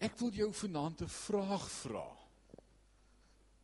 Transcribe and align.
Ek 0.00 0.16
wil 0.16 0.30
jou 0.32 0.48
vanaand 0.52 1.02
'n 1.02 1.08
vraag 1.12 1.66
vra. 1.70 2.06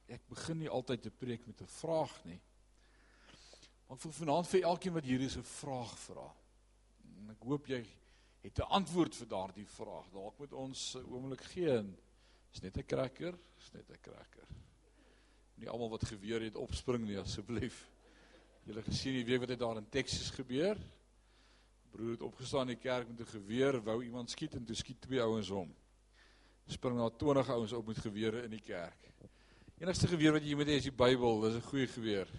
Ek 0.06 0.20
begin 0.28 0.58
nie 0.58 0.68
altyd 0.68 1.02
te 1.02 1.10
preek 1.10 1.46
met 1.46 1.60
'n 1.60 1.66
vraag 1.66 2.24
nie. 2.24 2.40
Maar 3.86 3.96
ek 3.96 4.02
wil 4.02 4.12
vanaand 4.12 4.48
vir 4.48 4.62
elkeen 4.62 4.92
wat 4.92 5.04
hier 5.04 5.20
is 5.20 5.36
'n 5.36 5.42
vraag 5.42 5.98
vra. 5.98 6.34
En 7.18 7.30
ek 7.30 7.42
hoop 7.42 7.66
jy 7.66 7.86
het 8.42 8.58
'n 8.58 8.68
antwoord 8.68 9.14
vir 9.14 9.28
daardie 9.28 9.66
vraag. 9.66 10.10
Dalk 10.12 10.38
moet 10.38 10.52
ons 10.52 10.96
'n 10.96 11.08
oomblik 11.08 11.40
gee 11.40 11.78
en 11.78 11.96
is 12.52 12.60
net 12.60 12.76
'n 12.76 12.86
kraker, 12.86 13.38
is 13.58 13.72
net 13.72 13.90
'n 13.90 14.00
kraker. 14.00 14.46
Nie 15.54 15.68
almal 15.68 15.90
wat 15.90 16.04
geweer 16.04 16.40
het 16.40 16.56
opspring 16.56 17.06
nie 17.06 17.18
asseblief. 17.18 17.88
Julle 18.64 18.82
gesien 18.82 19.14
jy 19.14 19.24
weet 19.24 19.40
wat 19.40 19.48
het 19.48 19.58
daar 19.58 19.76
in 19.76 19.88
Texas 19.88 20.30
gebeur? 20.30 20.76
Broer 21.90 22.10
het 22.10 22.22
opgestaan 22.22 22.68
in 22.68 22.76
die 22.76 22.82
kerk 22.82 23.08
met 23.08 23.20
'n 23.20 23.24
geweer, 23.24 23.82
wou 23.82 24.04
iemand 24.04 24.30
skiet 24.30 24.54
en 24.54 24.64
toe 24.64 24.76
skiet 24.76 25.00
twee 25.00 25.22
ouens 25.22 25.48
hom. 25.48 25.74
Spring 26.66 26.98
daar 26.98 27.16
20 27.16 27.48
ouens 27.54 27.72
op 27.72 27.86
met 27.86 27.98
gewere 27.98 28.42
in 28.42 28.50
die 28.50 28.62
kerk. 28.64 29.06
Enigste 29.78 30.08
geweer 30.08 30.32
wat 30.32 30.44
jy 30.46 30.56
moet 30.56 30.70
hê 30.70 30.78
is 30.80 30.88
die 30.88 30.94
Bybel, 30.94 31.40
dis 31.44 31.58
'n 31.58 31.68
goeie 31.68 31.86
geweer. 31.86 32.30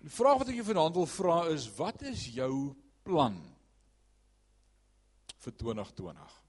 Die 0.00 0.12
vraag 0.12 0.38
wat 0.38 0.48
ek 0.48 0.56
jou 0.60 0.64
vanaand 0.64 0.96
wil 0.96 1.06
vra 1.06 1.36
is 1.48 1.68
wat 1.76 2.02
is 2.02 2.26
jou 2.34 2.74
plan 3.04 3.36
vir 5.44 5.52
2020? 5.52 6.40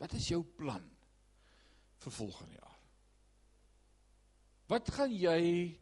Wat 0.00 0.12
is 0.12 0.28
jou 0.28 0.42
plan 0.56 0.84
vir 2.00 2.12
volgende 2.12 2.54
jaar? 2.54 2.76
Wat 4.66 4.90
gaan 4.90 5.12
jy 5.12 5.76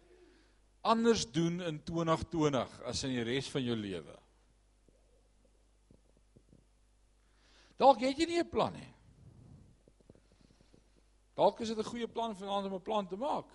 anders 0.82 1.26
doen 1.30 1.60
in 1.60 1.82
2020 1.84 2.80
as 2.88 3.04
in 3.04 3.14
die 3.14 3.26
res 3.26 3.50
van 3.52 3.62
jou 3.62 3.76
lewe? 3.76 4.18
Dalk 7.78 8.00
het 8.02 8.18
jy 8.18 8.26
nie 8.26 8.40
'n 8.42 8.48
plan 8.48 8.72
nie. 8.72 8.94
Dalk 11.38 11.60
is 11.60 11.68
dit 11.68 11.78
'n 11.78 11.84
goeie 11.84 12.08
plan 12.08 12.36
vanaand 12.36 12.66
om 12.66 12.74
'n 12.74 12.82
plan 12.82 13.06
te 13.06 13.16
maak. 13.16 13.46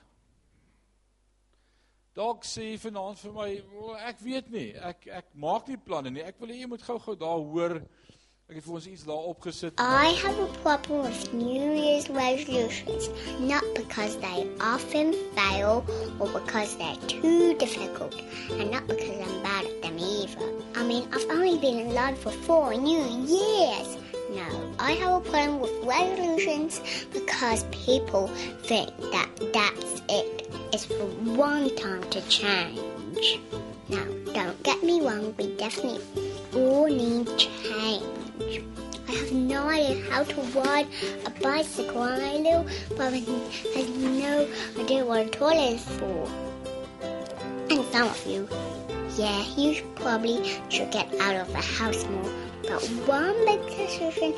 Dalk 2.14 2.44
sê 2.46 2.78
vanaand 2.80 3.20
vir 3.20 3.34
my, 3.34 3.64
ek 4.08 4.20
weet 4.20 4.50
nie, 4.50 4.74
ek 4.76 5.08
ek 5.08 5.26
maak 5.34 5.68
nie 5.68 5.78
planne 5.78 6.10
nie. 6.10 6.22
Ek 6.22 6.40
wil 6.40 6.50
hê 6.50 6.60
jy 6.60 6.68
moet 6.68 6.82
gou-gou 6.82 7.16
daar 7.16 7.42
hoor. 7.42 7.82
Ek 8.50 8.56
het 8.56 8.64
vir 8.64 8.74
ons 8.74 8.88
iets 8.88 9.04
daar 9.04 9.26
opgesit. 9.32 9.80
I 9.80 10.14
have 10.22 10.40
a 10.40 10.48
problem 10.62 11.02
with 11.02 11.34
New 11.34 11.74
Year's 11.74 12.10
resolutions, 12.10 13.10
not 13.40 13.64
because 13.74 14.20
they 14.20 14.48
often 14.60 15.14
fail 15.34 15.84
or 16.20 16.30
because 16.30 16.78
they're 16.78 17.02
too 17.08 17.58
difficult, 17.58 18.14
and 18.60 18.70
not 18.70 18.86
because 18.88 19.18
I'm 19.18 19.42
bad 19.42 19.66
at 19.66 19.82
them 19.82 19.98
either. 19.98 20.44
I 20.76 20.84
mean, 20.84 21.04
I've 21.12 21.30
only 21.32 21.58
been 21.58 21.80
in 21.80 21.94
love 21.94 22.18
for 22.20 22.32
four 22.32 22.76
new 22.76 23.04
years. 23.26 24.03
No, 24.34 24.74
I 24.80 24.94
have 24.94 25.26
a 25.26 25.30
problem 25.30 25.60
with 25.60 25.72
resolutions 25.84 26.82
because 27.14 27.66
people 27.72 28.28
think 28.64 28.90
that 29.12 29.30
that's 29.54 30.02
it. 30.10 30.50
It's 30.74 30.86
for 30.86 31.06
one 31.38 31.76
time 31.76 32.04
to 32.10 32.22
change. 32.30 33.40
Now, 33.90 34.06
don't 34.34 34.64
get 34.64 34.82
me 34.82 35.02
wrong, 35.02 35.36
we 35.38 35.56
definitely 35.56 36.02
all 36.56 36.88
need 36.88 37.28
change. 37.38 38.64
I 39.08 39.12
have 39.12 39.32
no 39.32 39.68
idea 39.68 40.04
how 40.10 40.24
to 40.24 40.42
ride 40.60 40.88
a 41.28 41.30
bicycle, 41.42 42.02
and 42.02 42.24
my 42.24 42.34
little 42.34 42.96
brother 42.96 43.18
has 43.76 43.90
no 43.90 44.50
idea 44.80 45.06
what 45.06 45.28
a 45.28 45.30
toilet 45.30 45.74
is 45.76 45.86
for. 46.00 46.28
And 47.70 47.86
some 47.92 48.08
of 48.08 48.26
you, 48.26 48.50
yeah, 49.16 49.46
you 49.56 49.84
probably 49.94 50.60
should 50.70 50.90
get 50.90 51.14
out 51.20 51.36
of 51.36 51.50
the 51.50 51.62
house 51.62 52.04
more. 52.06 52.43
But 52.64 52.82
one 53.06 53.36
big 53.46 53.62
decision 53.68 54.34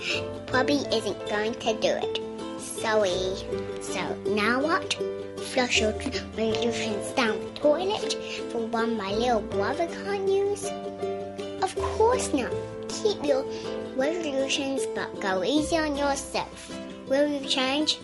probably 0.48 0.84
isn't 0.96 1.30
going 1.30 1.54
to 1.54 1.74
do 1.80 1.90
it. 1.90 2.20
Sorry. 2.60 3.36
So 3.82 4.16
now 4.28 4.62
what? 4.62 4.98
Flush 5.54 5.82
your 5.82 5.94
resolutions 6.36 7.12
down 7.12 7.40
the 7.40 7.52
toilet 7.60 8.14
for 8.52 8.66
one 8.68 8.98
my 8.98 9.12
little 9.14 9.42
brother 9.42 9.88
can't 9.88 10.28
use? 10.30 10.66
Of 11.62 11.76
course 11.76 12.34
not. 12.34 12.52
Keep 12.90 13.24
your 13.24 13.46
resolutions 13.96 14.86
but 14.96 15.20
go 15.22 15.44
easy 15.44 15.78
on 15.78 15.96
yourself. 15.96 16.76
Will 17.08 17.28
you 17.28 17.48
change? 17.48 18.00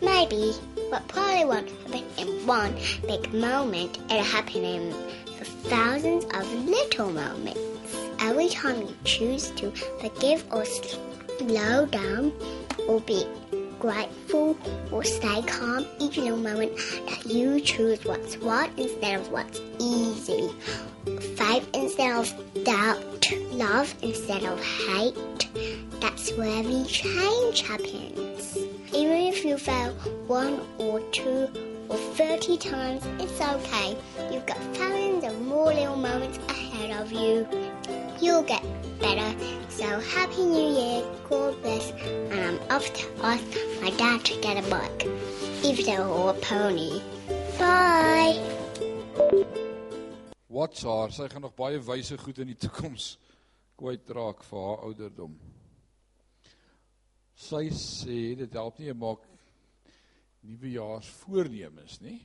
Maybe, 0.00 0.52
but 0.90 1.06
probably 1.08 1.44
won't 1.44 1.70
happen 1.70 2.04
in 2.18 2.46
one 2.46 2.74
big 3.06 3.32
moment. 3.34 3.98
It'll 4.10 4.22
happen 4.22 4.64
in 4.64 4.94
thousands 5.64 6.24
of 6.26 6.52
little 6.66 7.10
moments. 7.10 7.63
Every 8.26 8.48
time 8.48 8.80
you 8.80 8.96
choose 9.04 9.50
to 9.50 9.70
forgive 10.00 10.46
or 10.50 10.64
slow 10.64 11.84
down 11.84 12.32
or 12.88 13.02
be 13.02 13.22
grateful 13.78 14.56
or 14.90 15.04
stay 15.04 15.42
calm, 15.42 15.84
each 16.00 16.16
little 16.16 16.38
moment 16.38 16.74
that 17.06 17.26
you 17.26 17.60
choose 17.60 18.02
what's 18.06 18.38
what 18.38 18.70
instead 18.78 19.20
of 19.20 19.30
what's 19.30 19.60
easy. 19.78 20.48
Faith 21.36 21.68
instead 21.74 22.16
of 22.16 22.64
doubt, 22.64 23.30
love 23.52 23.94
instead 24.00 24.42
of 24.44 24.58
hate. 24.64 25.50
That's 26.00 26.32
where 26.32 26.62
the 26.62 26.82
change 26.86 27.60
happens. 27.60 28.56
Even 28.94 29.18
if 29.18 29.44
you 29.44 29.58
fail 29.58 29.92
one 30.26 30.62
or 30.78 31.00
two 31.12 31.46
or 31.90 31.98
30 31.98 32.56
times, 32.56 33.04
it's 33.20 33.38
okay. 33.38 33.98
You've 34.32 34.46
got 34.46 34.56
thousands 34.74 35.24
of 35.24 35.42
more 35.42 35.74
little 35.74 35.96
moments 35.96 36.38
ahead 36.48 37.02
of 37.02 37.12
you. 37.12 37.46
You'll 38.24 38.42
get 38.42 38.64
better. 39.00 39.36
So 39.68 39.84
happy 40.00 40.46
new 40.46 40.80
year, 40.80 41.04
God 41.28 41.60
bless, 41.60 41.90
and 41.90 42.40
I'm 42.40 42.58
off 42.70 42.90
to 42.94 43.04
ask 43.22 43.44
my 43.82 43.90
dad 43.90 44.24
to 44.24 44.40
get 44.40 44.56
a 44.56 44.70
bike, 44.70 45.06
even 45.62 46.00
or 46.00 46.30
a 46.30 46.32
pony. 46.32 47.02
Bye. 47.58 48.40
Watch 50.48 50.84
haar, 50.88 51.12
sy 51.12 51.28
gaan 51.28 51.44
nog 51.44 51.52
baie 51.52 51.82
wyse 51.84 52.16
goed 52.16 52.40
in 52.40 52.48
die 52.54 52.56
toekoms 52.64 53.18
kwyt 53.76 54.08
raak 54.16 54.40
vir 54.48 54.68
haar 54.70 54.88
ouderdom. 54.88 55.36
Sy 57.36 57.66
sê 57.76 58.20
dit 58.40 58.56
help 58.56 58.80
nie 58.80 58.88
om 58.94 59.02
maak 59.04 59.28
nuwejaars 60.48 61.12
voornemens 61.20 62.00
nie. 62.00 62.22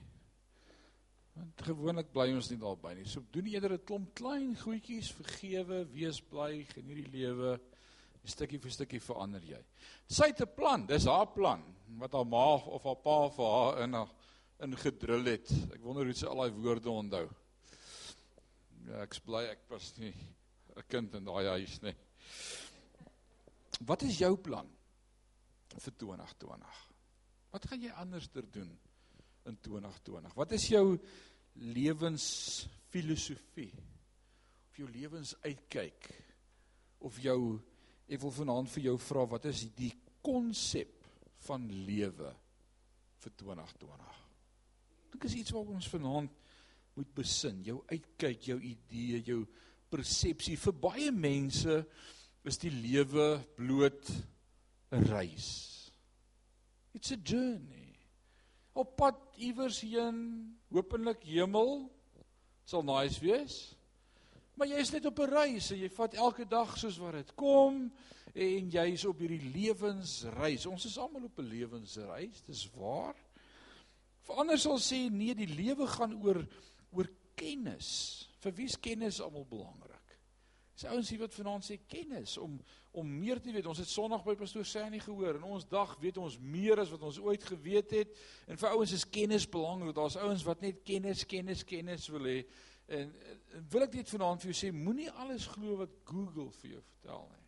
Want 1.39 1.61
gewoonlik 1.63 2.11
bly 2.11 2.27
ons 2.35 2.49
nie 2.51 2.59
daarby 2.59 2.93
nie. 2.97 3.05
So 3.07 3.23
doen 3.31 3.47
eerder 3.47 3.77
'n 3.77 3.85
klomp 3.85 4.13
klein 4.15 4.55
goedjies, 4.59 5.11
vergewe, 5.11 5.85
wees 5.93 6.19
bly, 6.21 6.65
geniet 6.73 7.05
die 7.05 7.11
lewe. 7.17 7.59
Stukkie 8.23 8.59
vir 8.59 8.71
stukkie 8.71 8.99
verander 8.99 9.41
jy. 9.41 9.59
Sy 10.07 10.27
het 10.27 10.41
'n 10.41 10.55
plan, 10.55 10.85
dis 10.85 11.05
haar 11.05 11.27
plan 11.33 11.63
wat 11.97 12.13
haar 12.13 12.25
ma 12.25 12.55
of 12.55 12.83
haar 12.83 12.95
pa 12.95 13.29
vir 13.29 13.45
haar 13.45 13.83
in 13.83 13.95
in 14.59 14.75
gedrul 14.75 15.23
het. 15.23 15.51
Ek 15.73 15.81
wonder 15.81 16.05
hoe 16.05 16.13
sy 16.13 16.25
al 16.27 16.35
daai 16.35 16.51
woorde 16.51 16.89
onthou. 16.89 17.29
Ja, 18.89 19.01
ek 19.03 19.15
bly 19.25 19.45
ek 19.45 19.69
was 19.69 19.93
nie 19.97 20.13
'n 20.75 20.83
kind 20.87 21.15
in 21.15 21.25
daai 21.25 21.47
huis 21.47 21.81
nie. 21.81 21.95
Wat 23.85 24.01
is 24.03 24.17
jou 24.17 24.35
plan 24.37 24.67
vir 25.77 25.93
2020? 25.97 26.87
Wat 27.51 27.65
gaan 27.65 27.81
jy 27.81 27.91
anderster 27.91 28.43
doen 28.51 28.79
in 29.45 29.57
2020? 29.61 30.33
Wat 30.35 30.51
is 30.51 30.67
jou 30.67 30.99
lewensfilosofie? 31.55 33.73
Of 34.69 34.77
jou 34.77 34.89
lewensuitkyk? 34.91 36.09
Of 37.05 37.19
jou 37.23 37.59
ek 38.09 38.21
wil 38.23 38.33
vanaand 38.33 38.69
vir 38.73 38.83
jou 38.89 38.97
vra 39.01 39.23
wat 39.29 39.45
is 39.51 39.59
die 39.77 39.93
konsep 40.25 40.93
van 41.45 41.61
lewe 41.87 42.31
vir 43.23 43.31
2020? 43.43 44.15
Dit 45.13 45.21
is 45.29 45.37
iets 45.41 45.55
wat 45.55 45.67
ons 45.73 45.89
vanaand 45.89 46.31
moet 46.99 47.11
besin, 47.15 47.61
jou 47.63 47.79
uitkyk, 47.87 48.49
jou 48.51 48.59
idee, 48.59 49.21
jou 49.23 49.43
persepsie. 49.89 50.57
Vir 50.59 50.75
baie 50.83 51.11
mense 51.15 51.79
is 52.47 52.59
die 52.61 52.73
lewe 52.73 53.39
bloot 53.55 54.11
'n 54.91 55.05
reis. 55.07 55.91
It's 56.93 57.11
a 57.11 57.17
journey. 57.17 57.78
Op 58.73 58.95
pad 58.95 59.17
iewers 59.37 59.81
heen, 59.81 60.57
hopelik 60.69 61.23
hemel 61.23 61.89
sal 62.69 62.83
nice 62.85 63.19
wees. 63.23 63.75
Maar 64.59 64.67
jy 64.67 64.79
is 64.83 64.91
net 64.91 65.05
op 65.05 65.19
'n 65.19 65.31
reis 65.31 65.71
en 65.71 65.79
jy 65.79 65.89
vat 65.89 66.13
elke 66.13 66.45
dag 66.45 66.77
soos 66.77 66.97
wat 66.97 67.13
dit 67.13 67.35
kom 67.35 67.91
en 68.33 68.69
jy 68.69 68.85
is 68.93 69.05
op 69.05 69.19
hierdie 69.19 69.51
lewensreis. 69.53 70.65
Ons 70.65 70.85
is 70.85 70.97
almal 70.97 71.23
op 71.23 71.39
'n 71.39 71.49
lewensreis, 71.49 72.43
dis 72.45 72.69
waar. 72.75 73.15
Verander 74.21 74.59
sal 74.59 74.77
sê 74.77 75.09
nee, 75.09 75.33
die 75.35 75.47
lewe 75.47 75.87
gaan 75.87 76.13
oor 76.23 76.45
oor 76.91 77.09
kennis. 77.35 78.27
Vir 78.39 78.51
wie 78.51 78.65
is 78.65 78.79
kennis 78.79 79.21
almal 79.21 79.45
belangrik? 79.45 79.88
Dis 80.79 80.87
ouens 80.87 81.09
hier 81.11 81.19
wat 81.19 81.33
vanaand 81.35 81.65
sê 81.67 81.75
kennis 81.91 82.37
om 82.39 82.53
om 82.95 83.07
meer 83.19 83.41
te 83.43 83.51
weet. 83.51 83.65
Ons 83.67 83.81
het 83.83 83.89
Sondag 83.91 84.23
by 84.23 84.33
pastoor 84.39 84.63
Sandy 84.65 85.01
gehoor 85.03 85.35
en 85.35 85.43
ons 85.43 85.65
dag 85.67 85.91
weet 85.99 86.17
ons 86.17 86.37
meer 86.39 86.79
as 86.79 86.89
wat 86.93 87.01
ons 87.03 87.17
ooit 87.19 87.43
geweet 87.43 87.91
het. 87.97 88.13
En 88.47 88.57
vir 88.57 88.69
ouens 88.71 88.93
is 88.95 89.03
kennis 89.03 89.43
belangrik. 89.51 89.91
Daar's 89.97 90.15
ouens 90.17 90.45
wat 90.47 90.63
net 90.63 90.79
kennis, 90.87 91.25
kennis, 91.27 91.65
kennis 91.67 92.07
wil 92.09 92.29
hê. 92.31 92.37
En, 92.87 93.11
en 93.57 93.65
wil 93.73 93.85
ek 93.85 93.97
net 93.99 94.13
vanaand 94.13 94.45
vir 94.45 94.53
jou 94.53 94.55
sê, 94.61 94.71
moenie 94.73 95.09
alles 95.11 95.49
glo 95.51 95.81
wat 95.81 95.99
Google 96.07 96.47
vir 96.61 96.77
jou 96.77 96.85
vertel 96.87 97.27
nie. 97.33 97.45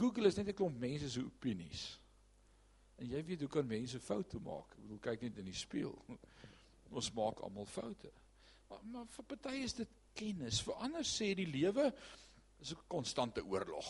Google 0.00 0.32
is 0.32 0.40
net 0.40 0.48
'n 0.48 0.58
klomp 0.62 0.80
mense 0.80 1.12
se 1.12 1.20
opinies. 1.20 1.84
En 2.96 3.12
jy 3.12 3.22
weet 3.24 3.44
hoe 3.44 3.52
kan 3.52 3.68
mense 3.68 4.00
foute 4.00 4.40
maak? 4.40 4.72
Ek 4.72 4.82
bedoel 4.82 5.04
kyk 5.10 5.28
net 5.28 5.38
in 5.44 5.52
die 5.52 5.60
spieël. 5.60 5.94
Ons 6.88 7.12
maak 7.12 7.44
almal 7.44 7.68
foute. 7.68 8.12
Maar, 8.68 8.84
maar 8.84 9.06
vir 9.06 9.24
party 9.24 9.60
is 9.60 9.74
dit 9.74 9.88
kennis. 10.16 10.62
Vir 10.64 10.78
ander 10.86 11.04
sê 11.06 11.34
die 11.36 11.48
lewe 11.50 11.90
is 12.60 12.72
'n 12.72 12.88
konstante 12.88 13.44
oorlog. 13.44 13.88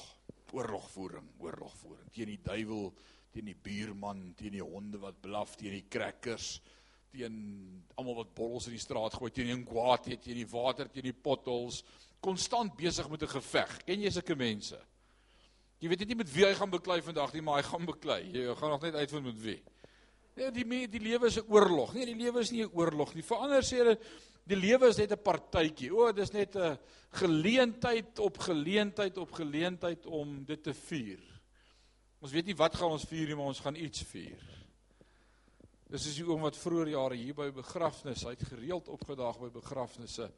Oorlogvoering, 0.52 1.28
oorlogvoering 1.38 2.11
teen 2.12 2.32
die 2.32 2.43
duiwel, 2.43 2.93
teen 3.32 3.44
die 3.44 3.58
buurman, 3.62 4.34
teen 4.37 4.52
die 4.52 4.64
honde 4.64 4.99
wat 4.99 5.20
blaf, 5.20 5.56
teen 5.56 5.73
die 5.73 5.88
crackers, 5.88 6.61
teen 7.12 7.84
almal 7.96 8.23
wat 8.23 8.34
bottels 8.34 8.67
in 8.67 8.76
die 8.76 8.82
straat 8.82 9.14
gooi, 9.14 9.31
teen 9.31 9.50
die 9.50 9.64
kwaad, 9.64 10.05
teen 10.05 10.40
die 10.40 10.49
water, 10.49 10.88
teen 10.88 11.11
die 11.11 11.12
potholes, 11.12 11.82
konstant 12.20 12.76
besig 12.76 13.08
met 13.11 13.22
'n 13.22 13.34
geveg. 13.38 13.84
Ken 13.84 14.00
jy 14.00 14.11
sulke 14.11 14.37
mense? 14.37 14.79
Jy 15.79 15.88
weet 15.88 16.06
nie 16.08 16.17
met 16.17 16.32
wie 16.32 16.44
hy 16.46 16.55
gaan 16.55 16.70
beklei 16.70 17.02
vandag 17.02 17.34
nie, 17.34 17.43
maar 17.43 17.61
hy 17.61 17.69
gaan 17.69 17.84
beklei. 17.84 18.22
Jy 18.32 18.55
gaan 18.56 18.70
nog 18.70 18.82
net 18.82 18.94
uitvind 18.94 19.25
met 19.25 19.40
wie. 19.43 19.62
Nee, 20.37 20.50
die 20.53 20.88
die 20.93 21.00
lewe 21.00 21.31
is 21.31 21.38
'n 21.38 21.49
oorlog. 21.49 21.94
Nee, 21.94 22.05
die 22.06 22.15
lewe 22.15 22.41
is 22.41 22.50
nie 22.50 22.62
'n 22.62 22.71
oorlog 22.75 23.15
nie. 23.15 23.23
Verander 23.23 23.62
sê 23.62 23.79
hulle 23.79 23.99
die 24.44 24.56
lewe 24.56 24.88
is 24.88 24.99
net 24.99 25.12
'n 25.12 25.23
partytjie. 25.23 25.91
O, 25.91 26.12
dis 26.12 26.33
net 26.33 26.56
'n 26.56 26.79
geleentheid 27.11 28.19
op 28.19 28.38
geleentheid 28.38 29.17
op 29.17 29.33
geleentheid 29.33 30.06
om 30.06 30.44
dit 30.44 30.62
te 30.62 30.75
vier. 30.75 31.21
Ons 32.21 32.33
weet 32.33 32.47
nie 32.47 32.56
wat 32.56 32.75
gaan 32.75 32.91
ons 32.91 33.05
vier 33.05 33.27
nie, 33.27 33.35
maar 33.35 33.47
ons 33.47 33.61
gaan 33.61 33.77
iets 33.77 34.03
vier. 34.03 34.41
Dis 35.88 36.06
is 36.06 36.17
die 36.17 36.27
oom 36.27 36.41
wat 36.41 36.56
vroeër 36.56 36.89
jare 36.89 37.15
hier 37.15 37.35
by 37.35 37.50
begrafnisse, 37.50 38.27
hy 38.27 38.35
het 38.35 38.49
gereeld 38.49 38.89
opgedaag 38.89 39.39
by 39.39 39.50
begrafnisse. 39.50 40.31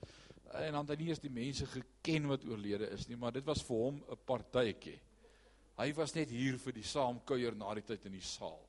En 0.52 0.72
dan 0.72 0.86
het 0.86 0.90
hy 0.90 1.02
nie 1.02 1.08
eens 1.08 1.20
die 1.20 1.30
mense 1.30 1.66
geken 1.66 2.26
wat 2.28 2.44
oorlede 2.44 2.90
is 2.90 3.08
nie, 3.08 3.16
maar 3.16 3.32
dit 3.32 3.44
was 3.44 3.62
vir 3.62 3.76
hom 3.76 4.04
'n 4.08 4.18
partytjie. 4.24 5.00
Hy 5.78 5.92
was 5.94 6.14
net 6.14 6.30
hier 6.30 6.58
vir 6.58 6.72
die 6.72 6.82
saamkuier 6.82 7.54
na 7.54 7.74
die 7.74 7.82
tyd 7.82 8.04
in 8.06 8.12
die 8.12 8.20
saal. 8.20 8.67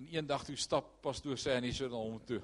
En 0.00 0.06
eendag 0.08 0.46
toe 0.48 0.56
stap 0.56 0.86
pastoor 1.04 1.36
hy 1.36 1.72
so 1.76 1.88
na 1.92 1.98
hom 2.00 2.20
toe. 2.24 2.40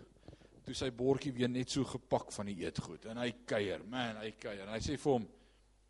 Toe 0.67 0.75
sy 0.77 0.91
bordjie 0.93 1.33
weer 1.33 1.49
net 1.49 1.71
so 1.73 1.89
gepak 1.89 2.29
van 2.35 2.51
die 2.51 2.59
eetgoed 2.67 3.07
en 3.09 3.17
hy 3.23 3.31
kuier, 3.49 3.81
man, 3.89 4.19
hy 4.21 4.35
kuier. 4.37 4.69
Hy 4.69 4.81
sê 4.85 4.99
vir 5.01 5.13
hom: 5.15 5.25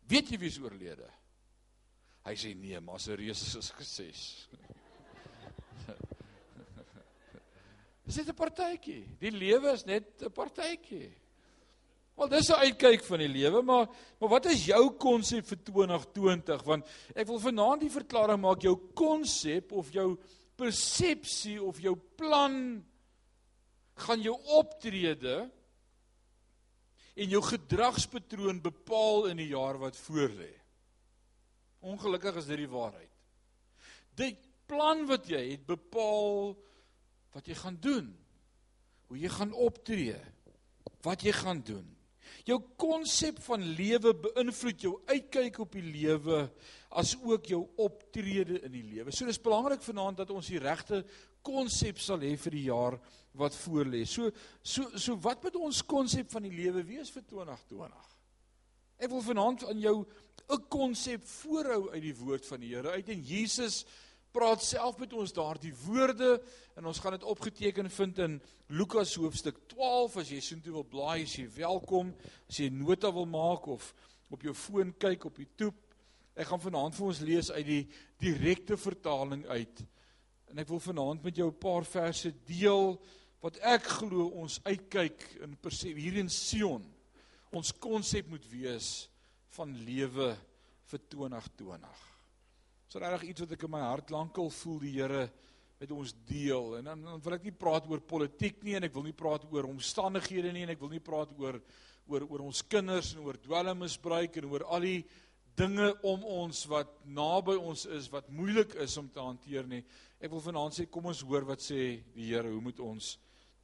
"Weet 0.07 0.31
jy 0.31 0.37
wie 0.39 0.47
is 0.47 0.59
oorlede?" 0.63 1.09
Hy 2.23 2.35
sê: 2.39 2.53
"Nee, 2.55 2.79
maar 2.79 2.99
se 2.99 3.15
reus 3.15 3.55
is 3.59 3.71
gesê." 3.75 4.07
Dis 8.05 8.17
net 8.17 8.29
'n 8.29 8.35
partytjie. 8.35 9.03
Die 9.19 9.31
lewe 9.31 9.73
is 9.73 9.85
net 9.85 10.23
'n 10.23 10.31
partytjie. 10.31 11.11
Wel 12.15 12.29
dis 12.29 12.49
'n 12.49 12.63
uitkyk 12.63 13.03
van 13.03 13.19
die 13.19 13.27
lewe, 13.27 13.61
maar 13.61 13.89
maar 14.19 14.29
wat 14.29 14.45
is 14.45 14.65
jou 14.65 14.95
konsep 14.95 15.45
vir 15.45 15.57
2020? 15.63 16.63
Want 16.63 16.87
ek 17.13 17.27
wil 17.27 17.39
vanaand 17.39 17.81
die 17.81 17.91
verklaring 17.91 18.39
maak 18.39 18.61
jou 18.61 18.77
konsep 18.93 19.71
of 19.71 19.91
jou 19.91 20.17
persepsie 20.57 21.57
of 21.63 21.79
jou 21.81 21.95
plan 22.19 22.57
gaan 23.97 24.21
jou 24.21 24.35
optrede 24.57 25.47
en 27.17 27.31
jou 27.31 27.41
gedragspatroon 27.41 28.61
bepaal 28.61 29.31
in 29.31 29.41
die 29.41 29.49
jaar 29.49 29.79
wat 29.81 29.97
voorlê. 29.97 30.51
Ongelukkig 31.81 32.37
is 32.41 32.49
dit 32.49 32.61
die 32.61 32.69
waarheid. 32.69 33.13
Die 34.17 34.33
plan 34.69 35.05
wat 35.09 35.29
jy 35.29 35.43
het 35.53 35.65
bepaal 35.65 36.53
wat 37.33 37.49
jy 37.49 37.57
gaan 37.57 37.77
doen. 37.81 38.09
Hoe 39.07 39.19
jy 39.21 39.29
gaan 39.33 39.53
optree. 39.53 40.17
Wat 41.05 41.23
jy 41.25 41.33
gaan 41.37 41.61
doen. 41.65 41.85
Jou 42.47 42.61
konsep 42.79 43.41
van 43.43 43.63
lewe 43.75 44.13
beïnvloed 44.23 44.83
jou 44.85 44.93
uitkyk 45.09 45.59
op 45.59 45.73
die 45.75 45.83
lewe 45.83 46.45
as 46.95 47.13
ook 47.19 47.49
jou 47.51 47.65
optrede 47.83 48.61
in 48.63 48.71
die 48.71 48.85
lewe. 48.87 49.11
So 49.11 49.27
dis 49.27 49.41
belangrik 49.43 49.83
vanaand 49.83 50.21
dat 50.23 50.31
ons 50.31 50.47
die 50.47 50.61
regte 50.63 51.01
konsep 51.43 51.99
sal 51.99 52.23
hê 52.23 52.35
vir 52.39 52.55
die 52.55 52.67
jaar 52.69 52.95
wat 53.37 53.55
voorlê. 53.65 54.05
So 54.07 54.31
so 54.63 54.87
so 54.95 55.17
wat 55.23 55.43
moet 55.43 55.59
ons 55.59 55.83
konsep 55.83 56.31
van 56.31 56.47
die 56.47 56.55
lewe 56.55 56.85
wees 56.87 57.11
vir 57.11 57.27
2020? 57.27 58.15
Ek 58.97 59.11
wil 59.11 59.21
vanaand 59.21 59.67
aan 59.67 59.83
jou 59.83 59.97
'n 60.47 60.67
konsep 60.71 61.23
voorhou 61.27 61.89
uit 61.91 62.01
die 62.01 62.15
woord 62.15 62.45
van 62.45 62.59
die 62.59 62.75
Here 62.75 62.91
uit 62.95 63.09
en 63.09 63.21
Jesus 63.21 63.85
praat 64.37 64.61
self 64.61 64.99
met 65.01 65.13
ons 65.17 65.33
daardie 65.33 65.73
woorde 65.87 66.35
en 66.77 66.85
ons 66.85 66.99
gaan 67.01 67.15
dit 67.15 67.25
opgeteken 67.25 67.89
vind 67.89 68.19
in 68.21 68.35
Lukas 68.69 69.15
hoofstuk 69.17 69.57
12 69.71 70.17
as 70.21 70.29
jy 70.29 70.41
soontoe 70.45 70.75
wil 70.75 70.85
blaai 70.85 71.23
as 71.23 71.33
jy 71.39 71.47
welkom. 71.55 72.11
As 72.45 72.59
jy 72.61 72.67
nota 72.69 73.09
wil 73.15 73.25
maak 73.29 73.65
of 73.73 73.87
op 74.29 74.43
jou 74.45 74.53
foon 74.53 74.91
kyk 75.01 75.25
op 75.29 75.39
die 75.41 75.49
toep 75.57 75.79
ek 76.37 76.51
gaan 76.51 76.61
vanaand 76.61 76.93
vir 76.93 77.07
ons 77.07 77.21
lees 77.25 77.49
uit 77.49 77.65
die 77.65 77.83
direkte 78.21 78.77
vertaling 78.77 79.41
uit. 79.49 79.81
En 80.51 80.61
ek 80.61 80.69
wil 80.69 80.83
vanaand 80.85 81.23
met 81.25 81.39
jou 81.39 81.47
'n 81.49 81.57
paar 81.57 81.85
verse 81.85 82.29
deel 82.45 82.99
wat 83.41 83.57
ek 83.57 83.89
glo 83.99 84.27
ons 84.37 84.59
uitkyk 84.63 85.41
in 85.41 85.57
hier 85.81 86.17
in 86.17 86.29
Sion. 86.29 86.85
Ons 87.51 87.73
konsep 87.73 88.29
moet 88.29 88.45
wees 88.51 89.09
van 89.49 89.73
lewe 89.73 90.37
vir 90.85 90.99
2020 91.09 92.06
So 92.87 93.01
regtig 93.03 93.33
iets 93.33 93.43
wat 93.43 93.53
ek 93.57 93.65
in 93.67 93.71
my 93.73 93.81
hart 93.83 94.11
lankal 94.15 94.47
voel 94.61 94.77
die 94.79 94.93
Here 94.95 95.25
met 95.77 95.91
ons 95.91 96.13
deel. 96.25 96.77
En 96.77 96.87
dan, 96.87 97.01
dan 97.03 97.21
wil 97.23 97.35
ek 97.35 97.47
nie 97.49 97.53
praat 97.53 97.87
oor 97.91 97.99
politiek 97.99 98.61
nie 98.63 98.77
en 98.77 98.87
ek 98.87 98.93
wil 98.95 99.03
nie 99.03 99.17
praat 99.17 99.43
oor 99.51 99.67
omstandighede 99.67 100.53
nie 100.55 100.63
en 100.63 100.71
ek 100.71 100.79
wil 100.81 100.93
nie 100.93 101.03
praat 101.03 101.33
oor 101.37 101.59
oor 102.07 102.23
oor 102.23 102.45
ons 102.45 102.61
kinders 102.71 103.09
en 103.11 103.25
oor 103.25 103.35
dwelmmisbruik 103.43 104.37
en 104.39 104.45
oor 104.47 104.63
al 104.71 104.85
die 104.87 105.01
dinge 105.59 105.89
om 106.07 106.23
ons 106.31 106.61
wat 106.71 106.93
naby 107.03 107.57
ons 107.59 107.83
is 107.97 108.07
wat 108.13 108.29
moeilik 108.31 108.77
is 108.79 108.95
om 109.01 109.09
te 109.11 109.19
hanteer 109.19 109.67
nie. 109.67 109.81
Ek 110.23 110.31
wil 110.31 110.45
vanaand 110.45 110.77
sê 110.77 110.85
kom 110.87 111.09
ons 111.11 111.25
hoor 111.27 111.43
wat 111.49 111.65
sê 111.65 111.81
die 112.15 112.29
Here, 112.29 112.47
hoe 112.47 112.63
moet 112.63 112.79
ons 112.79 113.17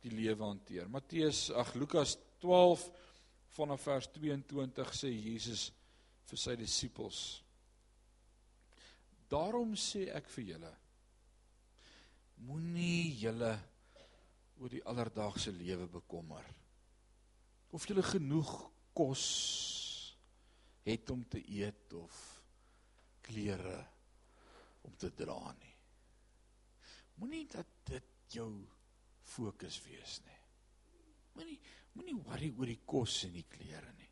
die 0.03 0.11
lewe 0.11 0.43
hanteer? 0.43 0.91
Matteus, 0.91 1.45
ag 1.55 1.71
Lukas 1.79 2.17
12 2.43 2.83
vanaf 3.55 3.87
vers 3.87 4.11
22 4.19 4.93
sê 4.99 5.13
Jesus 5.15 5.69
vir 6.27 6.43
sy 6.43 6.59
disippels 6.59 7.23
Daarom 9.33 9.74
sê 9.80 10.07
ek 10.13 10.30
vir 10.35 10.53
julle 10.53 10.74
moenie 12.44 13.13
julle 13.18 13.53
oor 14.59 14.71
die 14.71 14.83
alledaagse 14.89 15.53
lewe 15.56 15.88
bekommer. 15.91 16.45
Of 17.74 17.88
julle 17.89 18.03
genoeg 18.06 18.51
kos 18.94 19.25
het 20.83 21.09
om 21.09 21.24
te 21.25 21.41
eet 21.41 21.95
of 21.97 22.19
klere 23.24 23.79
om 24.84 24.96
te 25.00 25.10
dra 25.15 25.39
nie. 25.55 25.75
Moenie 27.22 27.46
dat 27.50 27.69
dit 27.88 28.38
jou 28.38 28.51
fokus 29.34 29.79
wees 29.88 30.19
nie. 30.27 30.39
Moenie 31.38 31.60
moenie 31.93 32.17
worry 32.25 32.50
oor 32.57 32.69
die 32.69 32.81
kos 32.89 33.19
en 33.27 33.36
die 33.38 33.46
klere 33.50 33.91
nie. 33.98 34.10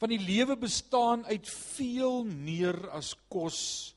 Want 0.00 0.14
die 0.14 0.24
lewe 0.24 0.56
bestaan 0.60 1.24
uit 1.28 1.48
veel 1.48 2.24
meer 2.24 2.78
as 2.96 3.12
kos 3.30 3.93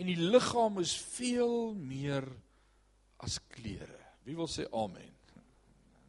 en 0.00 0.08
die 0.08 0.18
liggaam 0.18 0.80
is 0.80 0.94
veel 0.96 1.74
meer 1.76 2.24
as 3.20 3.36
klere. 3.52 3.98
Wie 4.24 4.36
wil 4.38 4.48
sê 4.48 4.64
amen? 4.72 5.12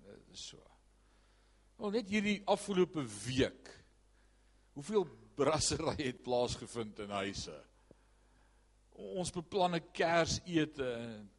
Dit 0.05 0.36
is 0.36 0.45
so. 0.53 0.62
Wel 1.81 1.98
net 1.98 2.12
hierdie 2.13 2.39
afgelope 2.51 3.03
week. 3.25 3.71
Hoeveel 4.77 5.07
brassery 5.36 5.98
het 6.05 6.21
plaasgevind 6.24 7.01
in 7.03 7.12
huise? 7.19 7.57
Ons 9.17 9.31
beplan 9.33 9.75
'n 9.75 9.91
Kersete 9.91 10.88
en 10.93 11.29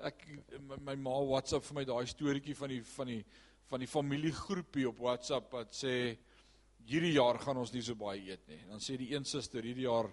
ek 0.00 0.26
my, 0.60 0.76
my 0.76 0.94
ma 0.96 1.16
WhatsApp 1.24 1.64
vir 1.64 1.74
my 1.78 1.84
daai 1.84 2.06
storieetjie 2.06 2.56
van 2.58 2.68
die 2.68 2.82
van 2.82 3.06
die 3.06 3.24
van 3.70 3.80
die 3.80 3.88
familiegroepie 3.88 4.88
op 4.88 4.98
WhatsApp 4.98 5.52
wat 5.52 5.72
sê 5.72 6.18
hierdie 6.84 7.14
jaar 7.14 7.38
gaan 7.40 7.56
ons 7.56 7.72
nie 7.72 7.82
so 7.82 7.94
baie 7.94 8.20
eet 8.20 8.44
nie. 8.48 8.60
Dan 8.68 8.80
sê 8.80 8.98
die 9.00 9.14
een 9.14 9.24
suster 9.24 9.64
hierdie 9.64 9.86
jaar 9.86 10.10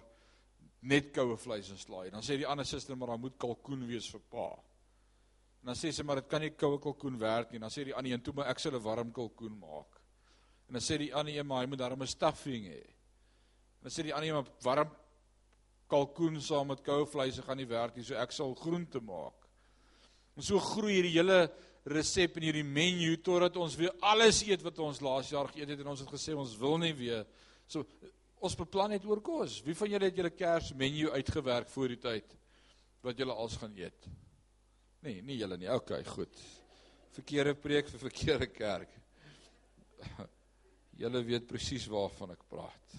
net 0.82 1.12
koue 1.14 1.36
vleis 1.38 1.70
en 1.70 1.78
slaai. 1.78 2.10
Dan 2.10 2.24
sê 2.26 2.36
die 2.40 2.46
ander 2.48 2.66
suster 2.66 2.96
maar 2.98 3.14
daar 3.14 3.22
moet 3.22 3.38
kalkoen 3.40 3.86
wees 3.86 4.08
vir 4.10 4.22
pa. 4.30 4.48
En 5.62 5.70
dan 5.70 5.78
sê 5.78 5.92
sy 5.94 6.02
maar 6.02 6.22
dit 6.22 6.30
kan 6.30 6.42
nie 6.42 6.50
koue 6.58 6.80
kalkoen 6.82 7.18
werk 7.20 7.52
nie. 7.52 7.60
Dan 7.62 7.70
sê 7.70 7.84
die 7.86 7.94
ander 7.94 8.12
een 8.12 8.24
toe 8.24 8.34
maar 8.34 8.50
ek 8.50 8.58
sal 8.58 8.74
'n 8.74 8.82
warm 8.82 9.12
kalkoen 9.12 9.58
maak. 9.58 10.00
En 10.68 10.74
dan 10.74 10.82
sê 10.82 10.98
die 10.98 11.14
ander 11.14 11.34
een 11.34 11.46
maar 11.46 11.62
hy 11.62 11.68
moet 11.68 11.78
daarom 11.78 12.02
'n 12.02 12.06
stuffing 12.06 12.66
hê. 12.66 12.82
En 12.82 13.88
dan 13.88 13.90
sê 13.90 14.02
die 14.02 14.14
ander 14.14 14.28
een 14.28 14.34
maar 14.34 14.52
warm 14.62 14.90
kalkoen 15.86 16.40
saam 16.40 16.66
met 16.66 16.82
koue 16.82 17.06
vleis 17.06 17.38
gaan 17.38 17.56
nie 17.56 17.68
werk 17.68 17.96
nie. 17.96 18.04
So 18.04 18.14
ek 18.14 18.32
sal 18.32 18.54
groente 18.54 19.00
maak. 19.00 19.34
En 20.36 20.42
so 20.42 20.58
groei 20.58 20.94
hierdie 20.94 21.18
hele 21.18 21.52
resep 21.84 22.36
in 22.38 22.46
hierdie 22.46 22.66
menu 22.66 23.16
totdat 23.22 23.56
ons 23.56 23.76
weer 23.76 23.92
alles 24.00 24.42
eet 24.46 24.62
wat 24.62 24.78
ons 24.78 25.00
laas 25.00 25.30
jaar 25.30 25.50
geëet 25.50 25.74
het 25.74 25.80
en 25.82 25.90
ons 25.92 26.00
het 26.00 26.12
gesê 26.14 26.34
ons 26.34 26.54
wil 26.60 26.78
nie 26.78 26.92
weer 26.94 27.26
so 27.66 27.82
Ons 28.42 28.56
beplan 28.58 28.90
net 28.90 29.04
oor 29.06 29.20
kos. 29.22 29.60
Wie 29.62 29.76
van 29.78 29.90
julle 29.92 30.08
het 30.10 30.18
julle 30.18 30.32
Kersmenu 30.34 31.10
uitgewerk 31.14 31.70
voor 31.70 31.94
die 31.94 32.00
tyd 32.02 32.34
wat 33.02 33.18
julle 33.18 33.34
als 33.38 33.54
gaan 33.60 33.74
eet? 33.78 34.08
Nee, 35.02 35.22
nie 35.22 35.38
julle 35.38 35.58
nie. 35.58 35.70
OK, 35.70 35.94
goed. 36.10 36.42
Verkeerde 37.14 37.54
preek 37.58 37.90
vir 37.90 38.02
verkeerde 38.02 38.50
kerk. 38.50 38.98
Julle 41.02 41.22
weet 41.26 41.46
presies 41.48 41.86
waarvan 41.90 42.34
ek 42.34 42.42
praat. 42.50 42.96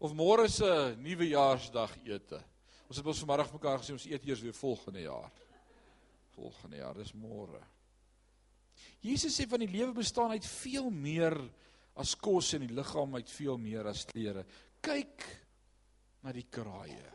Of 0.00 0.12
môre 0.16 0.46
'n 0.46 0.98
nuwejaarsdag 1.02 1.96
ete. 2.04 2.40
Ons 2.88 2.96
het 2.96 3.06
ons 3.06 3.18
vanmiddag 3.22 3.52
mekaar 3.52 3.78
gesê 3.78 3.92
ons 3.92 4.06
eet 4.06 4.26
eers 4.26 4.40
weer 4.40 4.54
volgende 4.54 5.00
jaar. 5.00 5.30
Volgende 6.34 6.76
jaar, 6.76 6.94
dis 6.94 7.12
môre. 7.12 7.60
Jesus 9.00 9.36
sê 9.36 9.46
van 9.48 9.60
die 9.60 9.70
lewe 9.70 9.92
bestaan 9.92 10.30
uit 10.30 10.46
veel 10.46 10.90
meer 10.90 11.36
as 11.98 12.14
kos 12.14 12.54
en 12.54 12.64
die 12.66 12.74
liggaam 12.74 13.16
uit 13.18 13.30
veel 13.30 13.58
meer 13.58 13.88
as 13.90 14.04
klere. 14.08 14.44
Kyk 14.80 15.24
na 16.24 16.32
die 16.32 16.46
kraaie. 16.52 17.06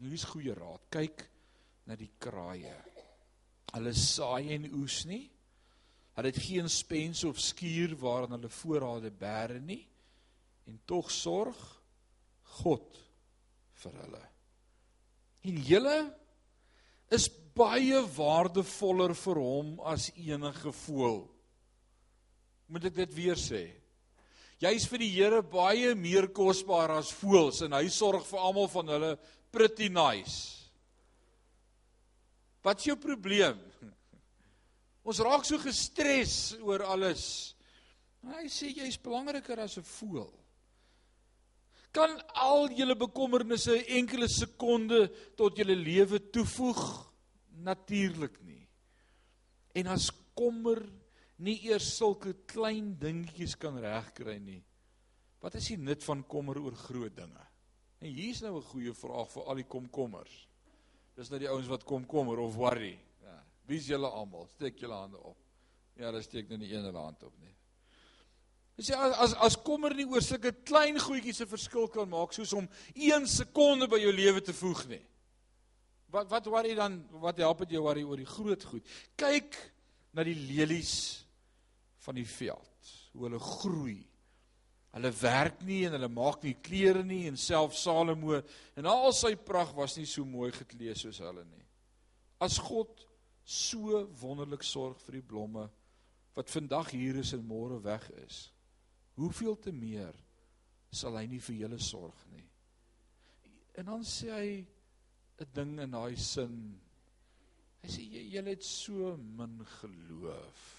Hier 0.00 0.16
is 0.16 0.26
goeie 0.28 0.54
raad. 0.56 0.84
Kyk 0.92 1.24
na 1.88 1.96
die 1.98 2.10
kraaie. 2.20 2.74
Hulle 3.74 3.94
saai 3.98 4.54
en 4.54 4.68
oes 4.78 5.02
nie. 5.10 5.24
Hulle 6.14 6.30
het 6.30 6.42
geen 6.44 6.68
spens 6.70 7.24
of 7.26 7.40
skuur 7.42 7.96
waarin 7.98 8.36
hulle 8.36 8.50
voorrade 8.60 9.10
bære 9.10 9.58
nie. 9.60 9.82
En 10.70 10.78
tog 10.86 11.10
sorg 11.10 11.58
God 12.60 13.00
vir 13.82 13.96
hulle. 14.04 14.22
En 15.44 15.56
julle 15.68 15.96
is 17.12 17.26
baie 17.54 18.00
waardevoller 18.16 19.14
vir 19.18 19.40
hom 19.42 19.74
as 19.86 20.08
enige 20.16 20.72
voël. 20.84 21.24
Moet 22.70 22.88
ek 22.90 23.00
dit 23.02 23.16
weer 23.18 23.38
sê? 23.38 23.64
Jy's 24.62 24.86
vir 24.90 25.02
die 25.02 25.10
Here 25.10 25.42
baie 25.42 25.94
meer 25.98 26.28
kosbaar 26.34 26.94
as 26.98 27.10
voëls 27.18 27.64
en 27.66 27.74
hy 27.74 27.88
sorg 27.92 28.24
vir 28.28 28.40
almal 28.40 28.68
van 28.70 28.92
hulle 28.94 29.10
pretty 29.54 29.88
nice. 29.92 30.70
Wat 32.64 32.80
is 32.80 32.88
jou 32.88 32.96
probleem? 32.96 33.58
Ons 35.08 35.20
raak 35.20 35.44
so 35.44 35.58
gestres 35.60 36.54
oor 36.62 36.86
alles. 36.88 37.54
Hy 38.24 38.46
sê 38.48 38.70
jy's 38.72 38.96
belangriker 38.96 39.60
as 39.60 39.76
'n 39.76 39.84
voël. 39.84 40.32
Kan 41.94 42.16
al 42.34 42.72
julle 42.74 42.96
bekommernisse 42.98 43.76
enkele 43.98 44.26
sekonde 44.28 45.06
tot 45.36 45.58
julle 45.58 45.76
lewe 45.76 46.18
toevoeg? 46.32 46.82
Natuurlik 47.62 48.40
nie. 48.42 48.66
En 49.74 49.86
as 49.92 50.10
kommer 50.34 50.82
nie 51.44 51.58
eers 51.68 51.90
sulke 51.96 52.34
klein 52.50 52.94
dingetjies 53.00 53.56
kan 53.60 53.76
regkry 53.80 54.38
nie. 54.42 54.62
Wat 55.44 55.54
is 55.60 55.68
die 55.72 55.78
nut 55.80 56.04
van 56.06 56.24
kommer 56.24 56.58
oor 56.62 56.76
groot 56.86 57.14
dinge? 57.16 57.46
En 58.00 58.10
hier's 58.10 58.40
nou 58.42 58.56
'n 58.56 58.70
goeie 58.72 58.94
vraag 58.94 59.30
vir 59.30 59.44
al 59.44 59.54
die 59.54 59.68
komkommers. 59.68 60.48
Dis 61.16 61.30
nou 61.30 61.38
die 61.38 61.48
ouens 61.48 61.68
wat 61.68 61.84
komkommer 61.84 62.38
of 62.38 62.54
worry. 62.54 62.98
Ja, 63.22 63.42
wie's 63.66 63.86
julle 63.86 64.08
almal? 64.08 64.48
Steek 64.48 64.78
julle 64.78 64.94
hande 64.94 65.18
op. 65.18 65.36
Ja, 65.96 66.06
hulle 66.06 66.22
steek 66.22 66.48
nou 66.48 66.58
nie 66.58 66.72
een 66.72 66.94
hand 66.94 67.22
op 67.22 67.38
nie. 67.38 67.54
Dis 68.74 68.90
as 68.90 69.14
as 69.16 69.34
as 69.34 69.56
kommer 69.62 69.94
nie 69.94 70.06
oor 70.06 70.22
sulke 70.22 70.52
klein 70.66 70.98
goedjies 70.98 71.40
'n 71.40 71.46
verskil 71.46 71.88
kan 71.88 72.08
maak 72.08 72.32
soos 72.32 72.52
om 72.52 72.68
1 72.94 73.26
sekonde 73.26 73.86
by 73.88 73.98
jou 73.98 74.12
lewe 74.12 74.40
te 74.40 74.52
voeg 74.52 74.88
nie. 74.88 75.06
Wat 76.10 76.28
wat 76.30 76.46
worry 76.46 76.74
dan 76.74 77.06
wat 77.10 77.38
help 77.38 77.58
dit 77.58 77.70
jou 77.70 77.82
worry 77.82 78.02
oor 78.02 78.16
die 78.16 78.26
groot 78.26 78.64
goed? 78.64 78.82
Kyk 79.16 79.72
na 80.12 80.24
die 80.24 80.34
lelies 80.34 81.23
van 82.04 82.18
die 82.18 82.28
veld, 82.28 82.90
hoe 83.12 83.26
hulle 83.26 83.40
groei. 83.40 84.00
Hulle 84.94 85.10
werk 85.18 85.62
nie 85.66 85.80
en 85.88 85.96
hulle 85.96 86.10
maak 86.12 86.44
nie 86.46 86.54
klere 86.62 87.02
nie 87.06 87.24
en 87.26 87.38
self 87.40 87.74
Salomo 87.74 88.36
en 88.78 88.86
al 88.86 89.10
sy 89.16 89.34
pragt 89.34 89.74
was 89.74 89.96
nie 89.98 90.06
so 90.06 90.26
mooi 90.28 90.52
geklee 90.54 90.94
soos 90.98 91.18
hulle 91.24 91.42
nie. 91.48 91.64
As 92.44 92.60
God 92.62 93.02
so 93.44 94.04
wonderlik 94.20 94.62
sorg 94.64 95.00
vir 95.02 95.18
die 95.18 95.26
blomme 95.32 95.66
wat 96.34 96.50
vandag 96.50 96.92
hier 96.94 97.18
is 97.22 97.32
en 97.34 97.42
môre 97.46 97.80
weg 97.82 98.06
is, 98.22 98.48
hoeveel 99.18 99.58
te 99.62 99.74
meer 99.74 100.14
sal 100.94 101.18
hy 101.18 101.26
nie 101.30 101.42
vir 101.42 101.64
julle 101.64 101.80
sorg 101.82 102.22
nie. 102.30 102.46
En 103.74 103.90
dan 103.90 104.06
sê 104.06 104.30
hy 104.30 104.50
'n 105.42 105.50
ding 105.54 105.80
in 105.80 105.90
daai 105.90 106.16
sin. 106.16 106.80
Hy 107.82 107.88
sê 107.88 108.02
julle 108.06 108.50
het 108.50 108.64
so 108.64 109.16
min 109.16 109.58
geloof. 109.80 110.73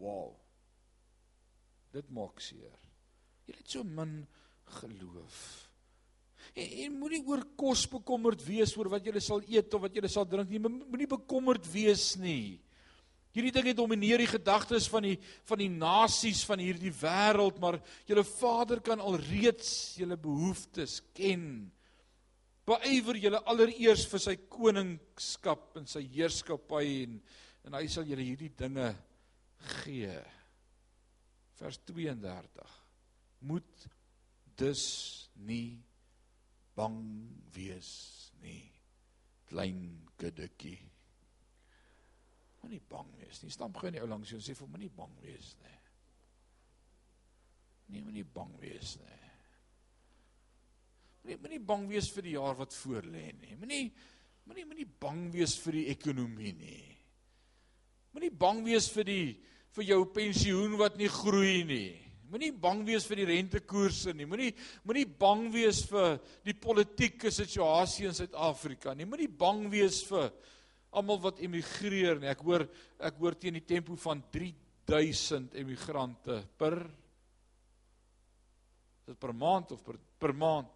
Wow. 0.00 0.34
Dit 1.94 2.10
maak 2.12 2.42
seer. 2.44 2.74
Jy 3.46 3.54
het 3.56 3.70
so 3.76 3.86
min 3.86 4.18
geloof. 4.80 5.40
En, 6.52 6.68
en 6.84 6.98
moenie 7.00 7.22
oor 7.26 7.42
kos 7.58 7.86
bekommerd 7.90 8.42
wees 8.46 8.74
oor 8.78 8.90
wat 8.92 9.06
jy 9.06 9.22
sal 9.22 9.42
eet 9.48 9.74
of 9.74 9.86
wat 9.86 9.96
jy 9.96 10.10
sal 10.10 10.26
drink 10.28 10.50
nie. 10.52 10.62
Moenie 10.62 11.08
bekommerd 11.10 11.66
wees 11.72 12.14
nie. 12.20 12.58
Hierdie 13.36 13.52
ding 13.52 13.66
het 13.68 13.76
domineer 13.76 14.22
die 14.22 14.30
gedagtes 14.30 14.86
van 14.88 15.04
die 15.04 15.16
van 15.44 15.60
die 15.60 15.68
nasies 15.68 16.40
van 16.48 16.60
hierdie 16.62 16.92
wêreld, 17.02 17.58
maar 17.60 17.76
julle 18.08 18.24
Vader 18.24 18.80
kan 18.80 19.02
alreeds 19.04 19.98
julle 20.00 20.16
behoeftes 20.16 21.02
ken. 21.16 21.66
Beywer 22.66 23.18
julle 23.20 23.42
allereers 23.44 24.06
vir 24.08 24.22
sy 24.24 24.38
koningskap 24.48 25.76
en 25.76 25.84
sy 25.90 26.06
heerskappy 26.16 26.86
en 27.04 27.20
en 27.66 27.74
hy 27.74 27.88
sal 27.90 28.06
julle 28.06 28.22
hierdie 28.22 28.52
dinge 28.54 28.92
gee. 29.58 30.16
Vers 31.56 31.78
32. 31.84 32.74
Moet 33.38 33.86
dus 34.56 34.84
nie 35.32 35.84
bang 36.76 37.00
wees 37.54 37.92
nie. 38.42 38.64
Klein 39.48 40.08
kiddetjie. 40.20 40.78
Moenie 42.60 42.82
bang 42.88 43.12
wees 43.20 43.42
nie. 43.42 43.52
Stamp 43.54 43.78
gou 43.78 43.88
in 43.88 43.96
die 43.96 44.02
ou 44.02 44.10
langs 44.10 44.32
jou 44.32 44.40
en 44.40 44.44
sê 44.44 44.56
vir 44.58 44.72
moenie 44.72 44.90
bang 44.92 45.14
wees 45.22 45.52
nie. 45.62 45.76
Nee, 47.86 48.02
moenie 48.02 48.26
bang 48.26 48.50
wees 48.58 48.96
nie. 48.98 49.22
Moenie 51.22 51.38
moenie 51.44 51.62
bang 51.68 51.86
wees 51.90 52.10
vir 52.14 52.26
die 52.26 52.34
jaar 52.34 52.58
wat 52.58 52.74
voor 52.74 53.06
lê 53.06 53.28
nie. 53.38 53.54
Moenie 53.60 53.84
moenie 54.46 54.66
moenie 54.66 54.88
bang 55.00 55.22
wees 55.34 55.56
vir 55.62 55.80
die 55.80 55.86
ekonomie 55.94 56.52
nie. 56.58 56.95
Moenie 58.16 58.32
bang 58.32 58.62
wees 58.64 58.86
vir 58.88 59.04
die 59.04 59.24
vir 59.76 59.84
jou 59.90 59.98
pensioen 60.08 60.78
wat 60.80 60.94
nie 60.96 61.10
groei 61.12 61.66
nie. 61.68 61.90
Moenie 62.32 62.54
bang 62.56 62.80
wees 62.88 63.04
vir 63.04 63.20
die 63.20 63.26
rentekoerse 63.28 64.14
nie. 64.16 64.24
Moenie 64.24 64.54
moenie 64.88 65.04
bang 65.20 65.50
wees 65.52 65.82
vir 65.90 66.16
die 66.46 66.54
politieke 66.56 67.28
situasie 67.28 68.08
in 68.08 68.16
Suid-Afrika 68.16 68.96
nie. 68.96 69.04
Moenie 69.04 69.28
bang 69.28 69.66
wees 69.68 70.00
vir 70.08 70.32
almal 70.96 71.20
wat 71.28 71.44
emigreer 71.44 72.16
nie. 72.16 72.32
Ek 72.32 72.40
hoor 72.40 72.64
ek 73.04 73.20
hoor 73.20 73.36
teen 73.36 73.60
die 73.60 73.66
tempo 73.68 74.00
van 74.00 74.24
3000 74.32 75.60
emigrante 75.60 76.40
per 76.56 76.80
dit 79.06 79.20
per 79.20 79.36
maand 79.36 79.76
of 79.76 79.84
per 79.84 80.00
per 80.16 80.32
maand 80.32 80.72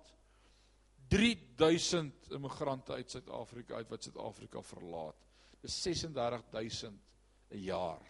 3000 1.08 2.34
immigrante 2.36 3.00
uit 3.00 3.16
Suid-Afrika 3.16 3.80
uit 3.80 3.88
wat 3.96 4.04
Suid-Afrika 4.04 4.60
verlaat. 4.76 5.30
Dis 5.64 5.80
36000 5.88 7.08
'n 7.50 7.62
jaar. 7.64 8.06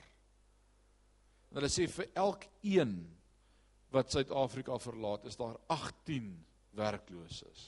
En 1.51 1.59
hulle 1.59 1.71
sê 1.73 1.89
vir 1.89 2.11
elkeen 2.15 2.95
wat 3.91 4.13
Suid-Afrika 4.13 4.79
verlaat, 4.79 5.25
is 5.27 5.37
daar 5.37 5.57
18 5.67 6.47
werklooses. 6.79 7.63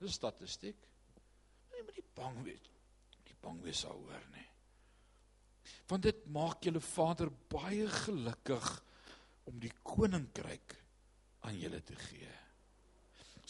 Dis 0.00 0.16
statistiek. 0.16 0.78
Nee, 1.70 1.82
maar 1.84 1.96
nie 1.96 2.06
bang 2.16 2.38
wees. 2.46 2.70
Nie 3.26 3.36
bang 3.40 3.60
wees 3.62 3.82
daaroor 3.84 4.28
nie. 4.32 4.46
Want 5.90 6.06
dit 6.08 6.26
maak 6.32 6.64
julle 6.64 6.80
Vader 6.80 7.28
baie 7.52 7.88
gelukkig 8.06 8.68
om 9.50 9.58
die 9.60 9.72
koninkryk 9.82 10.76
aan 11.44 11.58
julle 11.58 11.82
te 11.84 11.96
gee. 12.08 12.39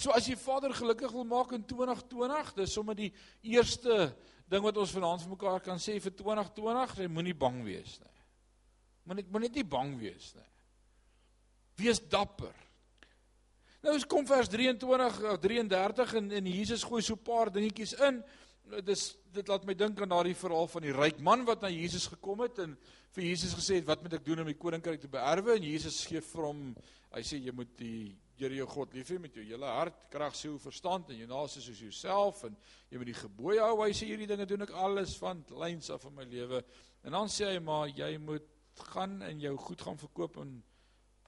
So 0.00 0.14
as 0.16 0.24
jy 0.24 0.36
Vader 0.40 0.72
gelukkig 0.72 1.12
wil 1.12 1.26
maak 1.28 1.50
in 1.52 1.64
2020, 1.68 2.54
dis 2.56 2.72
sommer 2.72 2.96
die 2.96 3.10
eerste 3.52 4.06
ding 4.48 4.64
wat 4.64 4.78
ons 4.80 4.94
vanaand 4.96 5.26
vir 5.26 5.34
mekaar 5.34 5.60
kan 5.66 5.82
sê 5.82 5.98
vir 6.00 6.14
2020, 6.16 6.94
jy 7.04 7.08
moenie 7.12 7.36
bang 7.36 7.58
wees 7.66 7.98
nie. 8.00 8.14
Moenie 9.10 9.26
moenie 9.28 9.50
nie 9.58 9.66
bang 9.76 9.92
wees 10.00 10.30
nie. 10.38 10.48
Wees 11.84 12.00
dapper. 12.00 12.56
Nou 13.84 13.92
is 13.96 14.08
kom 14.08 14.24
vers 14.28 14.48
23 14.48 15.20
of 15.34 15.38
33 15.44 16.16
en 16.20 16.32
en 16.40 16.48
Jesus 16.48 16.84
gooi 16.84 17.02
so 17.02 17.14
'n 17.14 17.24
paar 17.24 17.52
dingetjies 17.52 17.92
in. 18.00 18.22
Dis 18.86 19.16
dit 19.34 19.48
laat 19.50 19.64
my 19.66 19.74
dink 19.74 20.00
aan 20.00 20.10
daardie 20.12 20.36
verhaal 20.38 20.68
van 20.70 20.84
die 20.84 20.94
ryk 20.94 21.20
man 21.26 21.44
wat 21.48 21.62
na 21.62 21.70
Jesus 21.72 22.06
gekom 22.12 22.42
het 22.44 22.58
en 22.62 22.76
vir 23.14 23.24
Jesus 23.24 23.54
gesê 23.58 23.80
het 23.80 23.86
wat 23.88 24.02
moet 24.02 24.18
ek 24.18 24.24
doen 24.26 24.42
om 24.42 24.50
die 24.50 24.58
koninkryk 24.58 25.00
te 25.02 25.10
beerwe 25.10 25.56
en 25.56 25.66
Jesus 25.66 26.04
gee 26.06 26.22
vir 26.22 26.46
hom 26.46 26.60
hy 27.14 27.22
sê 27.26 27.40
jy 27.42 27.54
moet 27.54 27.72
die 27.78 28.12
Here 28.40 28.56
jou 28.56 28.64
God 28.72 28.94
lief 28.96 29.10
hê 29.12 29.18
met 29.20 29.34
jou 29.36 29.42
hele 29.44 29.68
hart, 29.68 30.06
krag, 30.08 30.32
siel, 30.32 30.54
verstand 30.62 31.10
en 31.12 31.18
jou 31.20 31.26
naaste 31.28 31.60
soos 31.60 31.80
jouself 31.84 32.38
en 32.48 32.54
jy 32.88 32.96
moet 32.96 33.10
die 33.10 33.18
gebooie 33.18 33.60
hou. 33.60 33.82
Hy 33.82 33.92
sê 33.92 34.06
hierdie 34.08 34.28
dinge 34.30 34.46
doen 34.48 34.64
ek 34.64 34.72
alles 34.80 35.12
van 35.20 35.42
lyns 35.60 35.90
af 35.92 36.06
in 36.08 36.14
my 36.16 36.24
lewe. 36.24 36.62
En 37.04 37.18
dan 37.18 37.28
sê 37.28 37.50
hy 37.50 37.58
maar 37.60 37.90
jy 37.92 38.14
moet 38.24 38.48
gaan 38.94 39.18
en 39.26 39.42
jou 39.44 39.52
goed 39.60 39.84
gaan 39.84 40.00
verkoop 40.00 40.40
en 40.40 40.54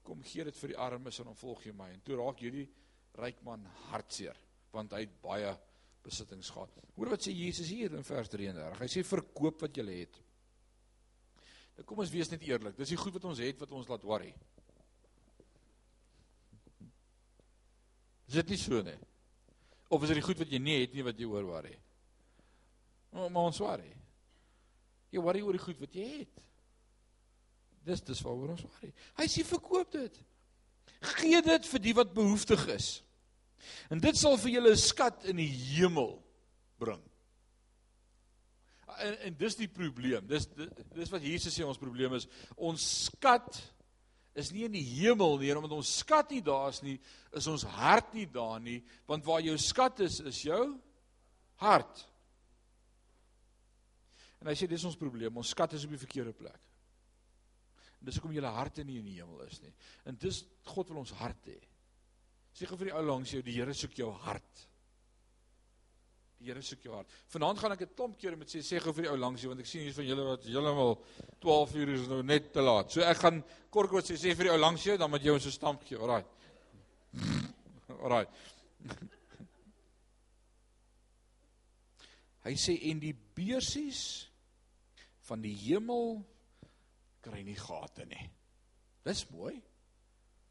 kom 0.09 0.25
gee 0.25 0.47
dit 0.49 0.57
vir 0.63 0.73
die 0.73 0.79
armes 0.87 1.21
en 1.21 1.29
dan 1.29 1.37
volg 1.43 1.67
jy 1.69 1.75
my. 1.77 1.91
En 1.93 2.01
toe 2.07 2.17
raak 2.17 2.41
hierdie 2.41 2.65
ryk 3.21 3.45
man 3.45 3.69
hartseer 3.91 4.41
want 4.73 4.97
hy 4.97 5.05
het 5.05 5.21
baie 5.21 5.53
besittings 6.03 6.51
gehad. 6.51 6.83
Hoor 6.97 7.13
wat 7.15 7.25
sê 7.25 7.33
Jesus 7.35 7.71
hier 7.73 7.95
in 7.97 8.07
vers 8.07 8.31
33. 8.33 8.81
Hy 8.83 8.89
sê 8.91 9.05
verkoop 9.07 9.63
wat 9.65 9.79
jy 9.79 9.87
het. 9.91 10.19
Nou 11.77 11.87
kom 11.89 12.03
ons 12.05 12.13
wees 12.13 12.31
net 12.33 12.43
eerlik. 12.47 12.77
Dis 12.77 12.93
die 12.93 13.01
goed 13.01 13.15
wat 13.17 13.29
ons 13.31 13.41
het 13.43 13.63
wat 13.63 13.73
ons 13.73 13.89
laat 13.89 14.05
worry. 14.07 14.33
Is 18.29 18.39
dit 18.41 18.53
nie 18.55 18.61
so 18.61 18.83
nie? 18.85 18.99
Of 19.93 20.05
is 20.05 20.13
dit 20.13 20.21
die 20.23 20.27
goed 20.27 20.41
wat 20.41 20.53
jy 20.53 20.61
nie 20.63 20.79
het 20.81 20.95
nie 20.97 21.05
wat 21.05 21.19
jy 21.21 21.29
oor 21.29 21.45
worry? 21.49 21.75
Maar, 23.13 23.29
maar 23.29 23.51
ons 23.51 23.61
worry. 23.61 23.91
Jy 25.13 25.21
worry 25.21 25.43
oor 25.45 25.57
die 25.59 25.65
goed 25.65 25.81
wat 25.85 25.97
jy 25.97 26.07
het. 26.23 26.45
Dis 27.85 28.05
dis 28.07 28.23
waaroor 28.25 28.55
ons 28.55 28.65
worry. 28.65 28.93
Hy 29.19 29.27
sê 29.29 29.45
verkoop 29.45 29.93
dit. 29.97 30.21
Gee 31.19 31.41
dit 31.45 31.69
vir 31.69 31.83
die 31.83 31.95
wat 31.99 32.15
behoeftig 32.15 32.63
is. 32.73 32.93
En 33.91 34.01
dit 34.03 34.19
sal 34.19 34.39
vir 34.39 34.57
julle 34.57 34.73
'n 34.73 34.77
skat 34.77 35.25
in 35.25 35.37
die 35.37 35.49
hemel 35.49 36.23
bring. 36.79 37.03
En 38.99 39.19
en 39.19 39.37
dis 39.37 39.57
die 39.57 39.69
probleem. 39.69 40.27
Dis 40.27 40.49
dis 40.95 41.11
wat 41.11 41.23
Jesus 41.23 41.59
sê 41.59 41.65
ons 41.65 41.79
probleem 41.79 42.15
is. 42.15 42.29
Ons 42.57 43.05
skat 43.05 43.63
is 44.35 44.53
nie 44.53 44.65
in 44.65 44.73
die 44.73 44.85
hemel 44.85 45.39
nie, 45.39 45.53
omdat 45.55 45.77
ons 45.77 45.99
skat 45.99 46.31
nie 46.31 46.43
daar 46.45 46.71
is 46.73 46.81
nie, 46.83 46.97
is 47.37 47.47
ons 47.47 47.67
hart 47.77 48.15
nie 48.15 48.27
daar 48.27 48.61
nie, 48.61 48.79
want 49.07 49.25
waar 49.25 49.43
jou 49.45 49.59
skat 49.59 50.01
is, 50.01 50.21
is 50.21 50.43
jou 50.43 50.79
hart. 51.61 52.07
En 54.41 54.49
hy 54.51 54.57
sê 54.59 54.67
dis 54.67 54.85
ons 54.89 54.99
probleem, 54.99 55.37
ons 55.37 55.53
skat 55.55 55.77
is 55.77 55.85
op 55.85 55.93
die 55.95 56.01
verkeerde 56.01 56.33
plek. 56.33 56.61
En 58.01 58.09
dis 58.09 58.17
hoekom 58.19 58.33
julle 58.35 58.51
harte 58.51 58.83
nie 58.83 58.99
in 58.99 59.07
die 59.07 59.21
hemel 59.21 59.45
is 59.47 59.61
nie. 59.63 59.71
En 60.09 60.17
dis 60.19 60.43
God 60.73 60.89
wil 60.91 61.05
ons 61.05 61.15
hart 61.21 61.53
hê. 61.53 61.61
Sê 62.53 62.69
gou 62.69 62.77
vir 62.77 62.91
die 62.91 62.97
ou 62.97 63.05
langs 63.07 63.33
jou, 63.33 63.43
die 63.45 63.57
Here 63.57 63.75
soek 63.75 63.95
jou 63.97 64.11
hart. 64.27 64.67
Die 66.39 66.51
Here 66.51 66.63
soek 66.65 66.83
jou 66.85 66.95
hart. 66.97 67.09
Vanaand 67.33 67.59
gaan 67.63 67.73
ek 67.73 67.83
'n 67.83 67.95
klomp 67.97 68.19
kere 68.19 68.37
met 68.37 68.49
sê 68.49 68.61
sê 68.61 68.79
gou 68.79 68.93
vir 68.93 69.03
die 69.05 69.11
ou 69.11 69.17
langs 69.17 69.41
jou 69.41 69.49
want 69.49 69.61
ek 69.61 69.67
sien 69.67 69.83
hier 69.83 69.95
van 69.95 70.05
julle 70.05 70.25
wat 70.25 70.45
heeltemal 70.45 70.99
12 71.41 71.75
uur 71.75 71.89
is 71.89 72.09
nou 72.09 72.23
net 72.23 72.53
te 72.53 72.61
laat. 72.61 72.91
So 72.93 73.01
ek 73.01 73.17
gaan 73.17 73.45
kort-kort 73.71 74.05
sê 74.05 74.17
sê 74.17 74.35
vir 74.35 74.45
die 74.45 74.53
ou 74.53 74.59
langs 74.59 74.85
jou 74.85 74.97
dan 74.99 75.11
moet 75.11 75.23
jy 75.23 75.33
ons 75.33 75.47
'n 75.47 75.51
stamp 75.51 75.85
gee. 75.85 75.97
Alraai. 75.97 76.25
Alraai. 78.05 78.27
Hy 82.45 82.55
sê 82.59 82.91
en 82.91 82.99
die 82.99 83.15
beursies 83.15 84.29
van 85.29 85.41
die 85.41 85.55
hemel 85.55 86.25
kry 87.23 87.43
nie 87.43 87.57
gate 87.57 88.05
nie. 88.05 88.31
Dis 89.07 89.31
mooi. 89.31 89.55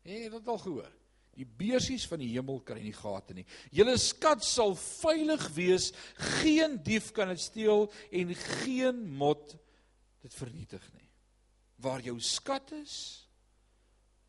Hé, 0.03 0.23
het 0.23 0.31
dit 0.31 0.47
al 0.47 0.57
gehoor? 0.57 1.00
Die 1.37 1.47
beursies 1.47 2.03
van 2.11 2.19
die 2.19 2.29
hemel 2.33 2.59
kry 2.67 2.81
nie 2.83 2.95
gate 2.95 3.35
nie. 3.37 3.45
Julle 3.71 3.95
skat 4.01 4.43
sal 4.43 4.75
veilig 4.75 5.45
wees. 5.55 5.91
Geen 6.41 6.77
dief 6.83 7.11
kan 7.15 7.31
dit 7.31 7.41
steel 7.41 7.87
en 8.11 8.33
geen 8.35 9.03
mot 9.15 9.55
dit 10.21 10.33
vernietig 10.35 10.83
nie. 10.93 11.07
Waar 11.81 12.03
jou 12.05 12.17
skat 12.21 12.73
is, 12.77 12.95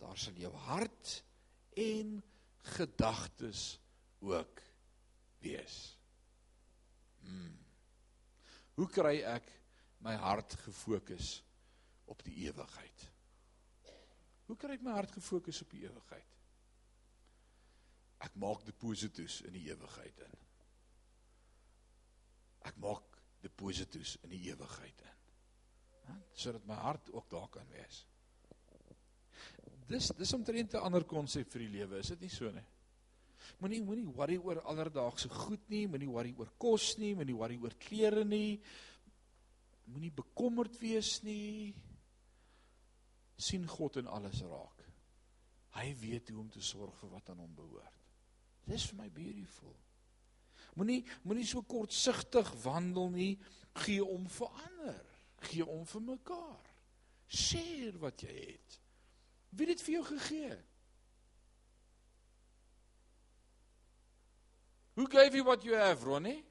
daar 0.00 0.18
sal 0.18 0.38
jou 0.38 0.52
hart 0.68 1.18
en 1.78 2.20
gedagtes 2.76 3.80
ook 4.22 4.62
wees. 5.42 5.78
Hmm. 7.22 7.58
Hoe 8.78 8.88
kry 8.90 9.18
ek 9.26 9.50
my 10.02 10.14
hart 10.22 10.54
gefokus 10.64 11.40
op 12.10 12.22
die 12.26 12.46
ewigheid? 12.46 13.08
Hoe 14.48 14.56
kry 14.58 14.78
ek 14.78 14.86
my 14.86 14.94
hart 14.96 15.14
gefokus 15.14 15.62
op 15.64 15.74
die 15.74 15.84
ewigheid? 15.86 16.31
Ek 18.22 18.36
maak 18.38 18.62
deposito's 18.66 19.40
in 19.48 19.56
die 19.56 19.66
ewigheid 19.70 20.22
in. 20.26 20.36
Ek 22.70 22.78
maak 22.82 23.18
deposito's 23.42 24.16
in 24.22 24.34
die 24.36 24.44
ewigheid 24.50 25.02
in. 25.02 26.20
Sodat 26.34 26.66
my 26.66 26.78
hart 26.78 27.10
ook 27.12 27.28
daar 27.30 27.48
kan 27.50 27.68
wees. 27.74 28.04
Dis 29.88 30.12
dis 30.16 30.32
omtrent 30.32 30.74
'n 30.74 30.86
ander 30.86 31.04
konsep 31.04 31.50
vir 31.52 31.66
die 31.66 31.72
lewe, 31.78 31.98
is 31.98 32.08
dit 32.08 32.20
nie 32.20 32.30
so 32.30 32.50
nie? 32.50 32.64
Moenie 33.60 33.82
moenie 33.82 34.06
worry 34.06 34.38
oor 34.38 34.60
alledaagse 34.60 35.28
goed 35.28 35.68
nie, 35.68 35.86
moenie 35.86 36.08
worry 36.08 36.34
oor 36.38 36.50
kos 36.58 36.96
nie, 36.98 37.14
moenie 37.14 37.36
worry 37.36 37.58
oor 37.58 37.74
klere 37.78 38.24
nie. 38.24 38.60
Moenie 39.86 40.10
bekommerd 40.10 40.78
wees 40.80 41.22
nie. 41.22 41.74
sien 43.42 43.66
God 43.66 43.96
in 43.96 44.06
alles 44.06 44.40
raak. 44.42 44.84
Hy 45.74 45.94
weet 45.98 46.28
hoe 46.30 46.40
om 46.40 46.50
te 46.52 46.60
sorg 46.62 46.94
vir 47.00 47.10
wat 47.10 47.30
aan 47.32 47.40
hom 47.42 47.54
behoort. 47.54 48.01
Dis 48.68 48.84
vir 48.90 49.00
my 49.02 49.08
beautiful. 49.12 49.74
Moenie 50.78 51.02
moenie 51.26 51.46
so 51.46 51.62
kortsigtig 51.68 52.48
wandel 52.62 53.10
nie, 53.12 53.32
gee 53.84 54.04
om 54.04 54.24
vir 54.28 54.52
ander, 54.66 55.00
gee 55.48 55.66
om 55.66 55.84
vir 55.88 56.04
mekaar. 56.14 56.70
Share 57.32 57.98
wat 58.00 58.24
jy 58.24 58.36
het. 58.36 58.78
Wie 59.52 59.68
het 59.68 59.82
vir 59.84 59.98
jou 59.98 60.04
gegee? 60.14 60.56
Who 64.94 65.06
gave 65.06 65.34
you 65.34 65.44
what 65.44 65.64
you 65.64 65.74
have, 65.74 66.04
Ronnie? 66.04 66.42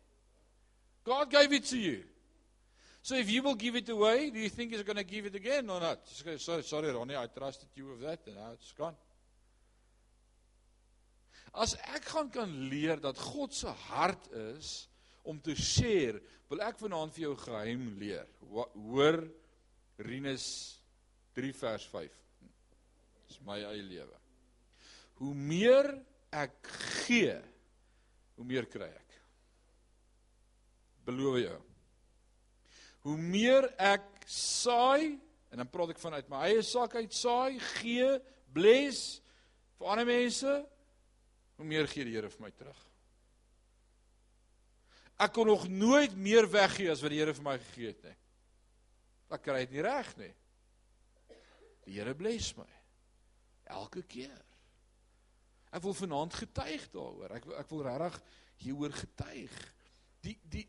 God 1.04 1.30
gave 1.30 1.52
it 1.54 1.65
to 1.65 1.78
you. 1.78 2.04
So 3.04 3.15
if 3.15 3.30
you 3.30 3.41
will 3.41 3.56
give 3.56 3.76
it 3.76 3.89
away, 3.89 4.30
do 4.30 4.39
you 4.39 4.50
think 4.50 4.71
he's 4.71 4.84
going 4.84 4.97
to 4.97 5.04
give 5.04 5.26
it 5.26 5.36
again 5.36 5.69
or 5.69 5.80
not? 5.80 6.08
Sorry, 6.38 6.63
sorry 6.63 6.91
Ronnie, 6.91 7.15
I 7.15 7.26
trusted 7.26 7.69
you 7.76 7.88
with 7.88 8.02
that 8.02 8.19
and 8.28 8.36
now 8.36 8.52
it's 8.54 8.71
gone. 8.74 8.95
As 11.51 11.75
ek 11.91 12.05
gaan 12.13 12.29
kan 12.31 12.51
leer 12.71 13.01
dat 13.03 13.19
God 13.19 13.53
se 13.55 13.71
hart 13.91 14.29
is 14.55 14.87
om 15.27 15.39
te 15.43 15.55
share, 15.55 16.21
wil 16.49 16.63
ek 16.63 16.79
vanaand 16.79 17.13
vir 17.15 17.25
jou 17.27 17.35
geheim 17.43 17.83
leer. 17.99 18.27
Hoor 18.51 19.19
Rinus 20.01 20.47
3 21.35 21.51
vers 21.55 21.87
5. 21.91 22.15
Dis 23.27 23.39
my 23.47 23.59
eie 23.59 23.83
lewe. 23.83 24.17
Hoe 25.21 25.33
meer 25.37 25.91
ek 26.33 26.55
gee, 27.05 27.35
hoe 28.39 28.47
meer 28.47 28.67
kry 28.71 28.87
ek. 28.89 29.19
Beloof 31.05 31.37
jou. 31.43 31.59
Hoe 33.05 33.17
meer 33.17 33.67
ek 33.81 34.07
saai 34.29 35.17
en 35.51 35.59
dan 35.59 35.69
praat 35.69 35.91
ek 35.93 35.99
vanuit 35.99 36.27
my 36.31 36.45
eie 36.47 36.61
sak 36.63 36.95
uit 36.95 37.11
saai, 37.15 37.59
gee, 37.79 38.07
bless 38.55 39.19
vir 39.79 39.89
ander 39.91 40.07
mense, 40.07 40.53
hoe 41.62 41.69
meer 41.69 41.88
gee 41.89 42.08
die 42.08 42.15
Here 42.17 42.30
vir 42.34 42.41
my 42.41 42.52
terug. 42.58 42.82
Ek 45.21 45.34
kon 45.36 45.45
nog 45.52 45.67
nooit 45.69 46.15
meer 46.17 46.47
weggee 46.50 46.89
as 46.89 47.04
wat 47.06 47.13
die 47.13 47.21
Here 47.21 47.36
vir 47.38 47.45
my 47.45 47.58
gegee 47.62 47.91
het 47.93 48.06
nie. 48.08 48.15
Ek 49.32 49.43
kry 49.45 49.60
dit 49.63 49.76
nie 49.78 49.84
reg 49.86 50.10
nie. 50.19 50.32
Die 51.86 52.00
Here 52.00 52.15
bless 52.17 52.56
my 52.58 52.67
elke 53.71 54.04
keer. 54.10 54.41
Ek 55.71 55.84
wil 55.86 55.95
vanaand 55.95 56.36
getuig 56.36 56.89
daaroor. 56.91 57.38
Ek 57.38 57.45
ek 57.62 57.69
wil 57.71 57.86
regtig 57.88 58.17
hieroor 58.65 58.97
getuig. 58.97 59.62
Die 60.26 60.36
die 60.52 60.65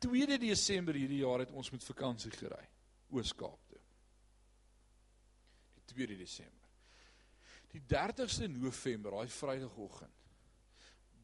2de 0.00 0.38
Desember 0.40 0.96
hierdie 0.96 1.20
jaar 1.20 1.42
het 1.42 1.50
ons 1.52 1.68
met 1.74 1.84
vakansie 1.84 2.32
gery 2.32 2.62
Oos-Kaap 3.12 3.66
toe. 3.68 3.82
Die 5.76 5.84
2de 5.92 6.16
Desember. 6.22 6.70
Die 7.70 7.82
30ste 7.86 8.48
November, 8.50 9.14
daai 9.18 9.30
Vrydagoggend, 9.30 10.19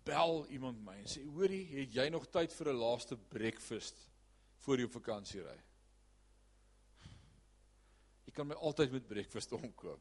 bel 0.06 0.44
iemand 0.54 0.82
my 0.84 0.96
en 1.00 1.08
sê: 1.10 1.24
"Hoorie, 1.26 1.64
het 1.74 1.94
jy 1.94 2.08
nog 2.10 2.28
tyd 2.30 2.52
vir 2.52 2.72
'n 2.72 2.80
laaste 2.80 3.16
breakfast 3.16 4.08
voor 4.64 4.78
jou 4.78 4.88
vakansie 4.88 5.42
ry?" 5.42 5.56
Jy 8.26 8.32
kan 8.32 8.46
my 8.46 8.54
altyd 8.54 8.92
met 8.92 9.06
breakfast 9.06 9.52
omkoop. 9.58 10.00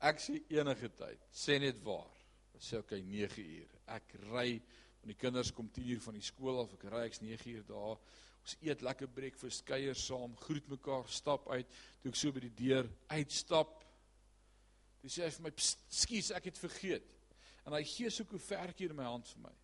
Ek 0.00 0.20
sê 0.20 0.42
enige 0.48 0.88
tyd, 0.88 1.20
sê 1.32 1.58
net 1.58 1.82
waar. 1.82 2.14
Ek 2.54 2.62
sê 2.62 2.78
okay, 2.78 3.00
9 3.02 3.42
uur. 3.42 3.68
Ek 3.86 4.14
ry 4.30 4.60
want 4.98 5.12
die 5.12 5.14
kinders 5.14 5.50
kom 5.54 5.68
10 5.70 5.88
uur 5.88 6.00
van 6.00 6.14
die 6.14 6.22
skool 6.22 6.60
af. 6.60 6.72
Ek 6.74 6.84
ry 6.90 7.04
ek's 7.06 7.20
9 7.20 7.50
uur 7.50 7.64
daar. 7.66 7.98
Ons 8.42 8.56
eet 8.60 8.82
lekker 8.82 9.08
breakfast, 9.08 9.64
kuier 9.64 9.94
saam, 9.94 10.36
groet 10.36 10.68
mekaar, 10.68 11.08
stap 11.08 11.48
uit. 11.48 11.66
Toe 12.00 12.10
ek 12.10 12.16
so 12.16 12.32
by 12.32 12.40
die 12.40 12.54
deur 12.54 12.88
uitstap, 13.08 13.84
Toe 14.98 15.10
sê 15.10 15.24
hy 15.24 15.30
vir 15.30 15.44
my, 15.46 15.52
"Skus, 15.56 16.30
ek 16.34 16.44
het 16.50 16.58
vergeet." 16.58 17.06
En 17.68 17.76
hy 17.76 17.84
gee 17.84 18.10
so 18.10 18.24
'n 18.24 18.30
koevertjie 18.32 18.88
in 18.88 18.96
my 18.96 19.04
hand 19.04 19.28
vir 19.28 19.42
my. 19.42 19.54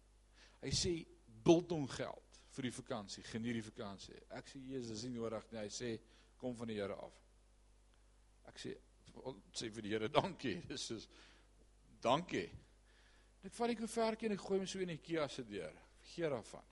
Hy 0.63 0.71
sê, 0.71 1.07
"Biltong 1.45 1.89
geld 1.91 2.41
vir 2.51 2.63
die 2.63 2.73
vakansie, 2.73 3.23
geniet 3.23 3.55
die 3.55 3.71
vakansie." 3.71 4.21
Ek 4.31 4.47
sê, 4.49 4.61
"Jesus, 4.61 4.89
dis 4.89 5.03
nie 5.05 5.19
nodig 5.19 5.53
nie." 5.53 5.61
Hy 5.61 5.69
sê, 5.69 6.01
"Kom 6.37 6.55
van 6.57 6.69
die 6.69 6.75
Here 6.75 6.95
af." 6.95 7.15
Ek 8.47 8.59
sê, 8.59 8.77
"Sê 9.53 9.71
vir 9.71 9.83
die 9.83 9.89
Here 9.89 10.09
dankie." 10.09 10.61
Dis 10.69 10.87
soos 10.87 11.09
dankie. 12.01 12.51
Ek 13.43 13.53
vat 13.53 13.69
die 13.69 13.77
koevertjie 13.77 14.27
en 14.27 14.33
ek 14.33 14.41
gooi 14.41 14.59
hom 14.59 14.67
so 14.67 14.79
in 14.79 14.89
die 14.89 14.99
Kia 14.99 15.29
se 15.29 15.45
deur. 15.45 15.73
Vergeet 16.01 16.31
daarvan. 16.31 16.65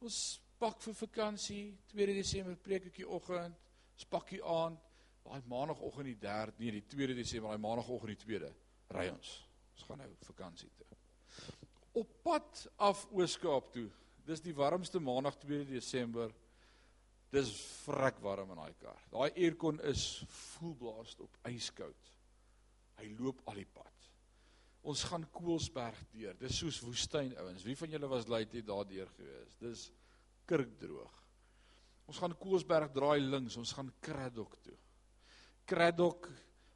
Ons 0.00 0.40
pak 0.58 0.80
vir 0.80 0.94
vakansie, 0.94 1.78
2 1.88 2.14
Desember 2.14 2.56
preek 2.56 2.86
ek 2.86 2.94
die 2.94 3.08
oggend, 3.08 3.56
ons 3.94 4.04
pak 4.04 4.30
die 4.30 4.42
aand 4.42 4.78
daai 5.24 5.42
maandagooggend 5.46 6.06
die 6.06 6.16
3de, 6.16 6.54
nee, 6.58 6.70
die 6.70 6.84
2de 6.88 7.14
Desember, 7.14 7.50
daai 7.50 7.58
maandagooggend 7.58 8.14
die 8.14 8.24
2de, 8.24 8.50
ry 8.96 9.08
ons. 9.12 9.47
Ons 9.78 9.86
gaan 9.86 10.00
nou 10.02 10.10
vakansie 10.26 10.68
toe. 10.74 10.86
Op 12.02 12.14
pad 12.26 12.64
af 12.82 13.04
Ooskaap 13.14 13.70
toe. 13.70 13.86
Dis 14.26 14.42
die 14.42 14.54
warmste 14.56 14.98
maandag 14.98 15.36
2de 15.38 15.76
Desember. 15.76 16.32
Dis 17.30 17.52
vrek 17.84 18.18
warm 18.24 18.50
in 18.50 18.58
daai 18.58 18.74
kar. 18.80 18.98
Daai 19.12 19.30
aircon 19.30 19.78
is 19.86 20.24
voelblaas 20.56 21.14
op 21.22 21.38
yskoud. 21.46 22.10
Hy 22.98 23.12
loop 23.20 23.44
al 23.46 23.60
die 23.60 23.68
pad. 23.70 24.08
Ons 24.88 25.04
gaan 25.06 25.28
Koelsberg 25.30 26.00
deur. 26.10 26.34
Dis 26.40 26.58
soos 26.58 26.80
woestyn 26.82 27.36
ouens. 27.38 27.62
Wie 27.62 27.76
van 27.78 27.94
julle 27.94 28.10
was 28.10 28.26
late 28.26 28.58
hier 28.58 28.66
daardeur 28.66 29.12
gewees? 29.14 29.54
Dis 29.62 29.84
kurkdroog. 30.48 31.14
Ons 32.08 32.18
gaan 32.18 32.34
Koelsberg 32.40 32.90
draai 32.96 33.20
links, 33.20 33.58
ons 33.60 33.76
gaan 33.76 33.92
Kraddock 34.02 34.58
toe. 34.64 34.74
Kraddock 35.68 36.26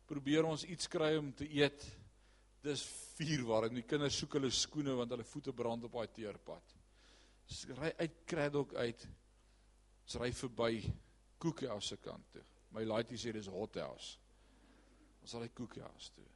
probeer 0.07 0.47
ons 0.47 0.63
iets 0.69 0.87
kry 0.93 1.17
om 1.19 1.33
te 1.35 1.49
eet. 1.49 1.89
Dis 2.63 2.85
vuur 3.17 3.43
warm. 3.49 3.75
Die 3.75 3.87
kinders 3.87 4.17
soek 4.21 4.39
hulle 4.39 4.51
skoene 4.55 4.95
want 4.99 5.11
hulle 5.15 5.27
voete 5.27 5.55
brand 5.57 5.89
op 5.89 5.99
daai 5.99 6.15
teerpad. 6.15 6.77
Ry 7.79 7.91
uit 7.99 8.23
Kraddock 8.31 8.75
uit. 8.79 9.07
Ry 10.23 10.31
verby 10.37 10.83
Koekhouse 11.43 11.95
se 11.95 11.99
kant 12.03 12.29
toe. 12.35 12.45
My 12.73 12.85
laaitjie 12.87 13.19
sê 13.21 13.33
dis 13.35 13.51
Hot 13.51 13.77
House. 13.83 14.17
Ons 15.23 15.35
ry 15.41 15.49
Koekhouse 15.55 16.15
toe. 16.15 16.29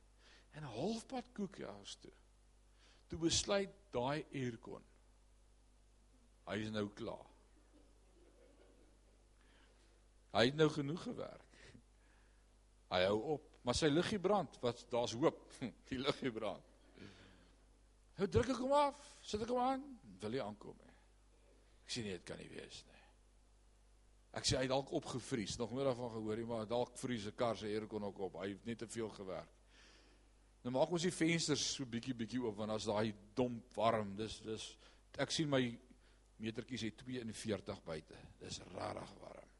En 0.59 0.67
halfpad 0.75 1.31
Koekhouse 1.37 2.01
toe. 2.03 2.13
Toe 3.07 3.19
besluit 3.23 3.73
daai 3.95 4.25
aircon. 4.35 4.83
Hy 6.47 6.59
is 6.63 6.73
nou 6.75 6.87
klaar. 6.99 7.27
Hy 10.37 10.45
het 10.51 10.59
nou 10.59 10.69
genoeg 10.71 11.03
gewerk. 11.07 11.61
Hy 12.93 13.03
hou 13.07 13.19
op, 13.37 13.47
maar 13.67 13.75
sy 13.75 13.91
liggie 13.91 14.21
brand, 14.23 14.59
wat 14.63 14.85
daar's 14.93 15.15
hoop. 15.19 15.41
Die 15.91 15.99
liggie 15.99 16.31
brand. 16.33 16.75
Nou 18.17 18.29
druk 18.33 18.53
ek 18.55 18.61
hom 18.63 18.75
af, 18.79 19.09
sit 19.21 19.43
ek 19.45 19.51
hom 19.53 19.65
aan, 19.65 19.83
wil 20.23 20.37
hy 20.37 20.45
aankom 20.45 20.79
hè. 20.85 20.93
Ek 21.87 21.93
sê 21.93 22.05
nee, 22.07 22.17
dit 22.17 22.27
kan 22.27 22.39
nie 22.41 22.49
wees 22.51 22.81
nie. 22.87 23.03
Ek 24.37 24.47
sê 24.47 24.59
hy 24.61 24.69
dalk 24.69 24.91
opgevries, 24.97 25.57
nog 25.61 25.73
meer 25.75 25.91
daarvan 25.91 26.13
gehoor, 26.15 26.43
maar 26.49 26.67
dalk 26.69 26.97
vries 27.01 27.27
'n 27.27 27.37
kar 27.37 27.57
se 27.57 27.67
aircon 27.67 28.05
ook 28.05 28.19
op. 28.27 28.41
Hy 28.43 28.49
het 28.55 28.67
net 28.67 28.79
te 28.79 28.89
veel 28.89 29.09
gewerk. 29.09 29.53
Nou 30.65 30.73
maak 30.75 30.91
ons 30.91 31.03
die 31.03 31.15
vensters 31.15 31.63
so 31.77 31.87
bietjie 31.87 32.15
bietjie 32.15 32.41
oop 32.43 32.57
want 32.57 32.71
as 32.75 32.89
daai 32.89 33.15
domp 33.35 33.77
warm, 33.77 34.17
dis 34.17 34.41
dis 34.41 34.77
ek 35.19 35.31
sien 35.31 35.49
my 35.49 35.79
metertjies 36.43 36.83
het 36.83 36.97
42 36.99 37.83
buite. 37.85 38.17
Dis 38.41 38.61
rarig 38.75 39.13
warm. 39.21 39.53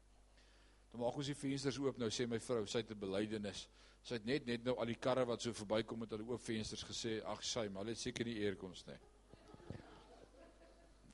Dan 0.91 1.01
maak 1.01 1.15
ons 1.15 1.25
die 1.31 1.35
vensters 1.35 1.79
oop. 1.79 1.97
Nou 1.97 2.09
sê 2.09 2.27
my 2.27 2.39
vrou, 2.39 2.65
sy 2.65 2.83
het 2.83 2.91
'n 2.91 2.99
belydenis. 2.99 3.67
Sy 4.03 4.19
het 4.19 4.25
net 4.25 4.45
net 4.45 4.63
nou 4.63 4.77
al 4.79 4.91
die 4.91 4.99
karre 4.99 5.25
wat 5.25 5.41
so 5.41 5.53
verbykom 5.53 5.99
met 5.99 6.13
hulle 6.15 6.27
oop 6.27 6.41
vensters 6.41 6.83
gesê, 6.83 7.23
"Ag, 7.23 7.43
sy, 7.43 7.67
maar 7.67 7.83
hulle 7.83 7.95
het 7.95 7.99
seker 7.99 8.25
nie 8.25 8.39
aircons 8.45 8.85
nie." 8.87 8.99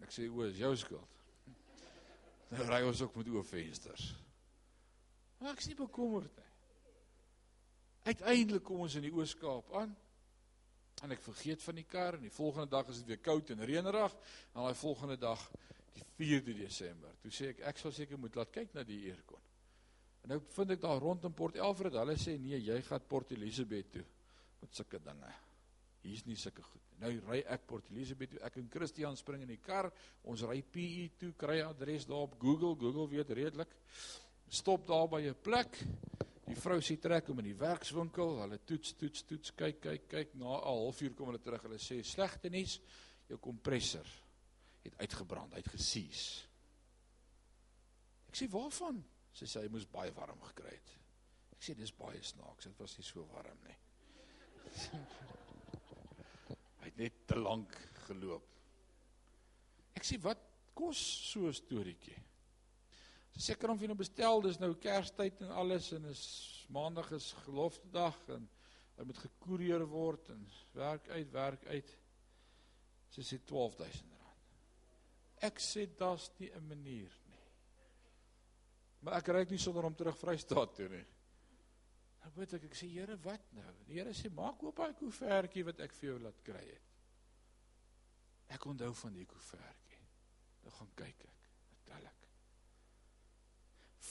Ek 0.02 0.12
sê, 0.12 0.30
"O, 0.30 0.42
is 0.42 0.58
jou 0.58 0.76
skuld." 0.76 1.08
Nou 2.54 2.66
ry 2.70 2.84
ons 2.84 3.02
ook 3.02 3.16
met 3.16 3.28
oop 3.28 3.46
vensters. 3.46 4.16
Maar 5.40 5.52
ek 5.52 5.60
is 5.60 5.68
nie 5.68 5.76
bekommerd 5.76 6.36
nie. 6.38 6.52
Uiteindelik 8.04 8.64
kom 8.64 8.80
ons 8.80 8.96
in 8.96 9.02
die 9.02 9.14
Oos-Kaap 9.14 9.74
aan. 9.80 9.96
En 11.04 11.12
ek 11.12 11.24
vergeet 11.24 11.64
van 11.64 11.76
die 11.76 11.86
kar 11.88 12.18
en 12.18 12.22
die 12.22 12.32
volgende 12.32 12.70
dag 12.72 12.88
is 12.92 13.02
dit 13.02 13.08
weer 13.12 13.20
koud 13.24 13.50
en 13.50 13.66
reënerig. 13.66 14.16
En 14.54 14.62
daai 14.64 14.76
volgende 14.76 15.18
dag, 15.18 15.42
die 15.94 16.06
4de 16.20 16.56
Desember, 16.62 17.16
toe 17.22 17.32
sê 17.32 17.50
ek 17.54 17.64
ek 17.74 17.82
sal 17.82 17.92
seker 17.96 18.20
moet 18.20 18.36
laat 18.40 18.54
kyk 18.56 18.76
na 18.76 18.86
die 18.88 19.02
aircon. 19.12 19.42
En 20.24 20.32
nou 20.32 20.40
vind 20.56 20.72
ek 20.72 20.84
daar 20.84 21.02
rondom 21.04 21.34
Port 21.36 21.58
Elfred, 21.60 21.96
hulle 22.00 22.16
sê 22.20 22.38
nee, 22.40 22.60
jy 22.64 22.78
gaan 22.88 23.04
Port 23.12 23.34
Elizabeth 23.36 23.92
toe 23.98 24.06
met 24.64 24.78
sulke 24.78 25.02
dinge. 25.04 25.32
Hier's 26.04 26.24
nie 26.28 26.38
sulke 26.40 26.64
goed. 26.64 26.84
Nou 27.02 27.12
ry 27.28 27.42
ek 27.52 27.66
Port 27.68 27.90
Elizabeth 27.92 28.32
toe. 28.32 28.42
Ek 28.48 28.58
en 28.60 28.70
Christian 28.72 29.18
spring 29.20 29.44
in 29.44 29.52
die 29.52 29.60
kar. 29.64 29.90
Ons 30.30 30.46
ry 30.48 30.62
PE 30.64 31.10
toe, 31.20 31.32
kry 31.40 31.60
adres 31.64 32.08
daar 32.08 32.28
op 32.30 32.38
Google. 32.40 32.76
Google 32.80 33.10
weet 33.12 33.36
redelik. 33.36 33.76
Stop 34.48 34.88
daar 34.88 35.10
by 35.12 35.22
'n 35.28 35.36
plek. 35.44 35.80
Die 36.48 36.56
vrou 36.56 36.80
sê 36.80 37.00
trek 37.00 37.28
hom 37.28 37.40
in 37.40 37.52
die 37.52 37.60
werkswinkel. 37.60 38.40
Hulle 38.42 38.60
toets, 38.66 38.94
toets, 38.94 39.24
toets, 39.24 39.52
kyk, 39.56 39.80
kyk, 39.82 40.08
kyk. 40.08 40.36
Na 40.36 40.58
'n 40.58 40.64
halfuur 40.64 41.14
kom 41.14 41.28
hulle 41.28 41.42
terug. 41.42 41.62
Hulle 41.64 41.80
sê 41.80 42.04
slegte 42.04 42.50
nuus. 42.50 42.80
Jou 43.28 43.40
kompressor 43.40 44.08
het 44.84 44.94
uitgebrand, 45.00 45.54
uitgesies. 45.54 46.46
Ek 48.28 48.36
sê 48.36 48.50
waarvan? 48.50 49.04
Sy 49.34 49.50
sê 49.50 49.64
hy 49.64 49.72
moes 49.74 49.88
baie 49.90 50.14
warm 50.14 50.42
gekry 50.50 50.74
het. 50.76 50.96
Ek 51.56 51.62
sê 51.66 51.76
dis 51.78 51.94
baie 51.98 52.22
snaaks. 52.22 52.68
Dit 52.70 52.80
was 52.80 52.98
nie 52.98 53.06
so 53.08 53.26
warm 53.34 53.60
nie. 53.66 53.78
hy 56.82 56.90
het 56.90 56.98
net 56.98 57.24
te 57.28 57.40
lank 57.40 57.76
geloop. 58.08 58.46
Ek 59.98 60.06
sê 60.06 60.20
wat 60.22 60.42
kos 60.74 61.00
so 61.32 61.48
'n 61.48 61.54
storieetjie? 61.54 62.20
Seker 63.34 63.72
om 63.72 63.80
vir 63.80 63.90
nou 63.90 63.98
bestel, 63.98 64.42
dis 64.42 64.60
nou 64.62 64.76
Kerstyd 64.78 65.42
en 65.42 65.52
alles 65.58 65.92
en 65.94 66.06
is 66.06 66.26
Maandag 66.74 67.12
is 67.12 67.34
gelofte 67.46 67.90
dag 67.94 68.18
en 68.34 68.46
hy 68.98 69.06
moet 69.06 69.18
gekoerier 69.18 69.84
word 69.90 70.30
en 70.30 70.42
werk 70.74 71.08
uit, 71.10 71.32
werk 71.34 71.66
uit. 71.66 71.90
Sy 73.14 73.22
sê 73.22 73.38
R12000. 73.38 74.14
Ek 75.44 75.60
sê 75.60 75.86
daar's 76.00 76.30
nie 76.40 76.50
'n 76.50 76.68
manier 76.68 77.12
nie. 77.12 77.23
Maar 79.04 79.20
ek 79.20 79.34
ry 79.36 79.44
nie 79.50 79.60
sonder 79.60 79.84
om 79.88 79.96
terug 80.00 80.16
Vrystaat 80.20 80.76
toe 80.78 80.88
nie. 80.92 81.04
Nou 82.24 82.32
weet 82.38 82.56
ek 82.56 82.70
ek 82.70 82.78
sê 82.80 82.88
Here, 82.88 83.18
wat 83.26 83.50
nou? 83.58 83.74
Die 83.90 84.00
Here 84.00 84.14
sê 84.16 84.32
maak 84.32 84.64
oop 84.64 84.80
daai 84.80 84.96
koevertjie 85.00 85.66
wat 85.68 85.82
ek 85.84 85.96
vir 85.98 86.10
jou 86.14 86.20
laat 86.24 86.40
kry 86.48 86.64
het. 86.64 86.94
Ek 88.56 88.68
onthou 88.70 88.94
van 89.02 89.18
die 89.18 89.28
koevertjie. 89.28 90.00
Nou 90.64 90.72
gaan 90.78 90.94
kyk 91.02 91.26
ek, 91.28 91.50
tel 91.90 92.08
ek. 92.08 92.30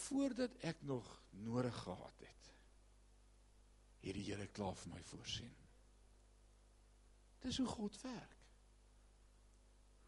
Voordat 0.02 0.60
ek 0.68 0.84
nog 0.84 1.08
nodig 1.40 1.76
gehad 1.86 2.26
het, 2.26 2.52
het 4.02 4.18
die 4.18 4.26
Here 4.28 4.50
klaar 4.52 4.76
vir 4.76 4.92
my 4.92 5.02
voorsien. 5.08 5.56
Dis 7.42 7.58
hoe 7.62 7.66
God 7.70 7.96
werk. 8.04 8.38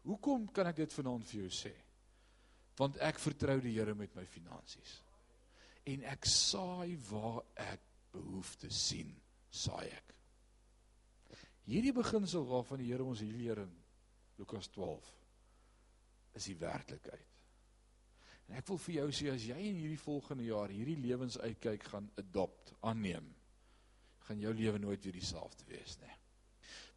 Hoekom 0.05 0.45
kan 0.53 0.69
ek 0.69 0.83
dit 0.83 0.93
vanaand 0.93 1.25
vir 1.25 1.41
jou 1.41 1.51
sê? 1.51 1.73
Want 2.79 2.97
ek 3.03 3.19
vertrou 3.23 3.59
die 3.63 3.75
Here 3.77 3.95
met 3.95 4.15
my 4.17 4.25
finansies. 4.27 4.97
En 5.87 6.03
ek 6.11 6.25
saai 6.27 6.95
waar 7.09 7.43
ek 7.61 7.83
behoefte 8.15 8.71
sien, 8.73 9.13
saai 9.49 9.87
ek. 9.87 10.15
Hierdie 11.65 11.93
beginsel 11.95 12.45
waarvan 12.49 12.81
die 12.81 12.89
Here 12.91 13.05
ons 13.05 13.23
hier 13.23 13.33
leer 13.33 13.63
in 13.63 13.71
Lukas 14.39 14.67
12 14.75 15.13
is 16.35 16.49
die 16.51 16.57
werklikheid. 16.59 17.31
En 18.45 18.59
ek 18.59 18.67
wil 18.69 18.79
vir 18.83 18.95
jou 18.99 19.07
sê 19.15 19.31
as 19.31 19.47
jy 19.47 19.57
in 19.71 19.79
hierdie 19.79 20.01
volgende 20.01 20.45
jaar 20.45 20.73
hierdie 20.73 20.99
lewensuitkyk 21.01 21.87
gaan 21.89 22.11
adopt, 22.21 22.75
aanneem, 22.85 23.31
gaan 24.27 24.41
jou 24.41 24.53
lewe 24.53 24.81
nooit 24.81 25.01
weer 25.05 25.15
dieselfde 25.15 25.65
wees 25.69 25.97
nie. 26.01 26.13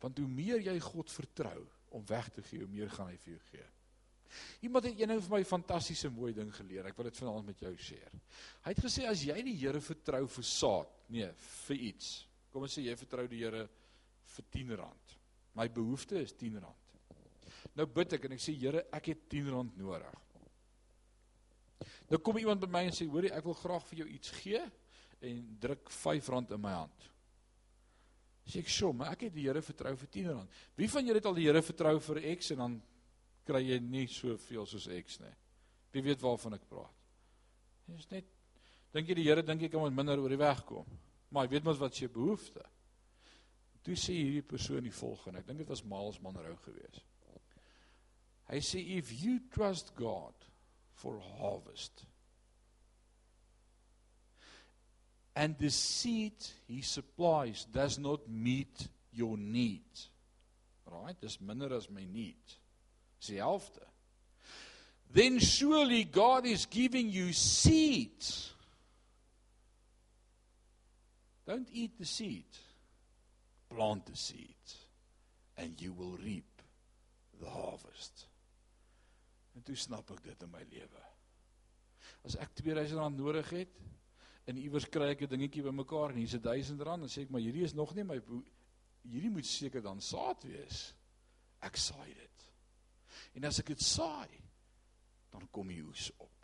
Want 0.02 0.20
hoe 0.20 0.28
meer 0.28 0.60
jy 0.64 0.76
God 0.82 1.12
vertrou 1.12 1.58
om 1.96 2.04
weg 2.08 2.28
te 2.34 2.44
gee, 2.44 2.60
hoe 2.60 2.72
meer 2.72 2.92
gaan 2.92 3.08
hy 3.12 3.16
vir 3.22 3.34
jou 3.36 3.42
gee. 3.52 3.66
Iemand 4.66 4.84
het 4.84 4.98
eendag 5.00 5.22
vir 5.24 5.36
my 5.36 5.44
fantastiese 5.48 6.10
mooi 6.12 6.32
ding 6.36 6.50
geleer. 6.54 6.88
Ek 6.90 6.96
wil 6.98 7.08
dit 7.08 7.20
vanaand 7.20 7.46
met 7.46 7.60
jou 7.64 7.74
share. 7.76 8.22
Hy 8.64 8.74
het 8.74 8.84
gesê 8.84 9.06
as 9.08 9.24
jy 9.24 9.36
die 9.46 9.56
Here 9.58 9.80
vertrou 9.80 10.26
vir 10.28 10.44
saad, 10.44 10.94
nee, 11.14 11.28
vir 11.66 11.84
iets. 11.90 12.12
Kom 12.52 12.66
ons 12.66 12.78
sê 12.78 12.84
jy 12.86 12.96
vertrou 12.98 13.26
die 13.30 13.42
Here 13.44 13.66
vir 14.34 14.48
R10. 14.54 15.16
My 15.58 15.68
behoefte 15.72 16.20
is 16.22 16.34
R10. 16.36 16.64
Nou 17.78 17.86
bid 17.86 18.16
ek 18.16 18.26
en 18.28 18.36
ek 18.36 18.42
sê 18.42 18.54
Here, 18.58 18.86
ek 18.94 19.12
het 19.12 19.28
R10 19.28 19.76
nodig. 19.78 20.24
Nou 22.08 22.18
kom 22.24 22.38
iemand 22.40 22.60
by 22.64 22.70
my 22.72 22.84
en 22.88 22.94
sê, 22.96 23.06
"Hoorie, 23.06 23.32
ek 23.32 23.44
wil 23.44 23.54
graag 23.54 23.86
vir 23.86 23.98
jou 23.98 24.08
iets 24.08 24.30
gee." 24.30 24.60
En 25.20 25.56
druk 25.60 25.90
R5 25.90 26.52
in 26.52 26.60
my 26.60 26.72
hand. 26.72 27.10
Sê 28.46 28.58
ek, 28.60 28.68
"Sjoe, 28.68 28.92
maar 28.92 29.12
ek 29.12 29.22
het 29.22 29.34
die 29.34 29.42
Here 29.42 29.62
vertrou 29.62 29.96
vir 29.96 30.08
R10." 30.08 30.48
Wie 30.76 30.88
van 30.88 31.04
julle 31.04 31.18
het 31.18 31.26
al 31.26 31.34
die 31.34 31.44
Here 31.44 31.62
vertrou 31.62 32.00
vir 32.00 32.36
X 32.36 32.50
en 32.50 32.56
dan 32.56 32.82
kry 33.48 33.64
jy 33.64 33.78
nie 33.82 34.06
soveel 34.12 34.66
soos 34.68 34.88
X 34.92 35.18
nie. 35.22 35.34
Wie 35.94 36.04
weet 36.04 36.22
waarvan 36.22 36.58
ek 36.58 36.66
praat? 36.68 36.94
Dit 37.88 38.02
is 38.02 38.10
net 38.12 38.34
dink 38.92 39.08
jy 39.08 39.18
die 39.18 39.28
Here 39.28 39.44
dink 39.44 39.64
jy 39.64 39.70
kan 39.72 39.84
met 39.84 39.96
minder 39.96 40.20
oor 40.20 40.32
die 40.32 40.40
weg 40.40 40.60
kom. 40.68 40.88
Maar 41.32 41.46
jy 41.46 41.56
weet 41.56 41.68
mos 41.68 41.80
wat 41.80 41.96
sy 41.96 42.08
behoefte. 42.12 42.64
Toe 43.84 43.96
sê 43.96 44.16
hierdie 44.16 44.44
persoon 44.44 44.84
die 44.84 44.94
volgende. 44.94 45.40
Ek 45.40 45.48
dink 45.48 45.62
dit 45.62 45.70
was 45.70 45.84
Miles 45.84 46.20
Monroe 46.24 46.56
geweest. 46.64 47.04
Hy 48.48 48.60
sê 48.64 48.80
if 48.96 49.10
you 49.20 49.40
trust 49.52 49.92
God 49.96 50.46
for 50.96 51.20
harvest 51.38 52.06
and 55.38 55.56
the 55.58 55.70
seed 55.70 56.34
he 56.66 56.80
supplies 56.82 57.66
does 57.72 57.98
not 57.98 58.28
meet 58.28 58.88
your 59.12 59.36
need. 59.36 59.84
Right? 60.84 61.14
Dis 61.20 61.40
minder 61.40 61.72
as 61.76 61.88
my 61.90 62.04
need. 62.10 62.34
Dis 63.18 63.34
die 63.34 63.42
helfte. 63.42 63.84
Then 65.10 65.40
surely 65.40 66.04
God 66.04 66.46
is 66.46 66.66
giving 66.70 67.08
you 67.08 67.32
seed. 67.32 68.24
Don't 71.46 71.68
eat 71.72 71.96
the 71.98 72.04
seed. 72.04 72.44
Plant 73.68 74.06
the 74.06 74.16
seed 74.16 74.54
and 75.58 75.80
you 75.80 75.92
will 75.92 76.16
reap 76.24 76.62
the 77.40 77.48
harvest. 77.48 78.28
En 79.54 79.62
toe 79.62 79.76
snap 79.76 80.10
ek 80.14 80.22
dit 80.22 80.44
in 80.46 80.52
my 80.52 80.62
lewe. 80.70 81.04
As 82.26 82.38
ek 82.38 82.54
R2000 82.62 83.18
nodig 83.18 83.50
het 83.56 83.80
en 84.48 84.60
iewers 84.62 84.86
kry 84.88 85.10
ek 85.12 85.26
'n 85.26 85.32
dingetjie 85.34 85.66
bymekaar 85.66 86.14
en 86.14 86.20
hier's 86.22 86.36
R1000 86.38 86.84
dan 86.84 87.08
sê 87.08 87.26
ek 87.26 87.30
maar 87.30 87.42
hierdie 87.42 87.64
is 87.66 87.74
nog 87.74 87.94
nie 87.94 88.04
my 88.04 88.20
hierdie 89.02 89.30
moet 89.30 89.46
seker 89.46 89.82
dan 89.82 90.00
saad 90.00 90.42
wees. 90.44 90.94
Ek 91.60 91.76
saai 91.76 92.14
dit. 92.14 92.27
En 93.38 93.46
as 93.46 93.60
ek 93.62 93.70
dit 93.70 93.84
saai, 93.86 94.34
dan 95.30 95.46
kom 95.54 95.70
die 95.70 95.82
oes 95.86 96.08
op. 96.18 96.34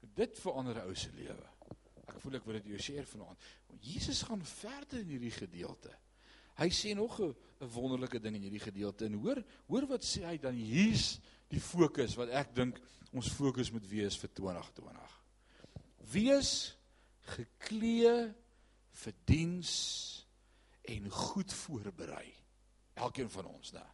Dit 0.00 0.38
verander 0.40 0.80
'n 0.80 0.88
ou 0.88 0.94
se 0.96 1.10
lewe. 1.12 1.48
Ek 2.08 2.20
voel 2.20 2.38
ek 2.38 2.44
wil 2.44 2.54
dit 2.54 2.70
jou 2.72 2.78
share 2.78 3.06
vanaand. 3.06 3.38
Jesus 3.80 4.22
gaan 4.22 4.44
verder 4.44 5.00
in 5.00 5.08
hierdie 5.08 5.34
gedeelte. 5.34 5.92
Hy 6.56 6.68
sê 6.70 6.94
nog 6.94 7.20
'n 7.20 7.34
wonderlike 7.60 8.20
ding 8.20 8.34
in 8.34 8.42
hierdie 8.42 8.64
gedeelte 8.64 9.04
en 9.04 9.20
hoor 9.20 9.44
hoor 9.66 9.86
wat 9.86 10.02
sê 10.02 10.24
hy 10.24 10.38
dan 10.38 10.54
hier's 10.54 11.20
die 11.48 11.60
fokus 11.60 12.16
wat 12.16 12.28
ek 12.28 12.54
dink 12.54 12.80
ons 13.12 13.28
fokus 13.28 13.70
moet 13.70 13.86
wees 13.86 14.16
vir 14.16 14.30
2020. 14.32 15.22
Wees 16.10 16.76
geklee 17.20 18.34
vir 18.90 19.14
diens 19.24 20.26
en 20.82 21.10
goed 21.10 21.52
voorberei. 21.52 22.34
Elkeen 22.94 23.30
van 23.30 23.46
ons, 23.46 23.72
né? 23.72 23.84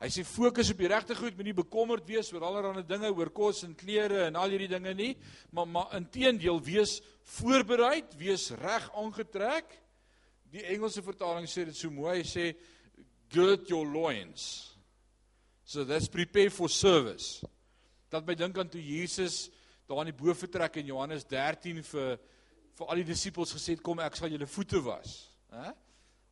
Hy 0.00 0.08
sê 0.08 0.22
fokus 0.24 0.70
op 0.72 0.78
die 0.80 0.88
regte 0.88 1.14
goed, 1.18 1.34
moenie 1.36 1.52
bekommerd 1.58 2.06
wees 2.08 2.30
oor 2.32 2.46
allerlei 2.48 2.80
dinge, 2.88 3.10
oor 3.12 3.28
kos 3.36 3.66
en 3.66 3.74
klere 3.76 4.24
en 4.30 4.38
al 4.40 4.54
hierdie 4.54 4.70
dinge 4.70 4.94
nie, 4.96 5.10
maar 5.52 5.68
maar 5.68 5.92
inteendeel 5.98 6.56
wees 6.64 6.96
voorberei, 7.36 8.00
wees 8.16 8.48
reg 8.62 8.86
aangetrek. 8.96 9.74
Die 10.50 10.64
Engelse 10.72 11.04
vertaling 11.04 11.44
sê 11.48 11.66
dit 11.68 11.76
so 11.76 11.92
mooi, 11.92 12.22
hy 12.22 12.26
sê 12.26 12.46
gird 13.30 13.68
your 13.68 13.84
loins. 13.84 14.70
So 15.68 15.84
that's 15.84 16.08
prepare 16.08 16.50
for 16.50 16.72
service. 16.72 17.44
Dat 18.10 18.24
my 18.26 18.34
dink 18.34 18.56
aan 18.58 18.72
toe 18.72 18.82
Jesus 18.82 19.50
daar 19.86 20.00
in 20.02 20.14
die 20.14 20.16
boefretrek 20.16 20.80
in 20.80 20.88
Johannes 20.90 21.26
13 21.28 21.82
vir 21.92 22.16
vir 22.80 22.88
al 22.88 23.02
die 23.02 23.10
disippels 23.10 23.52
gesê 23.52 23.74
het 23.74 23.82
kom 23.84 24.00
ek 24.00 24.16
sal 24.16 24.32
julle 24.32 24.48
voete 24.48 24.80
was, 24.80 25.12
hè? 25.52 25.74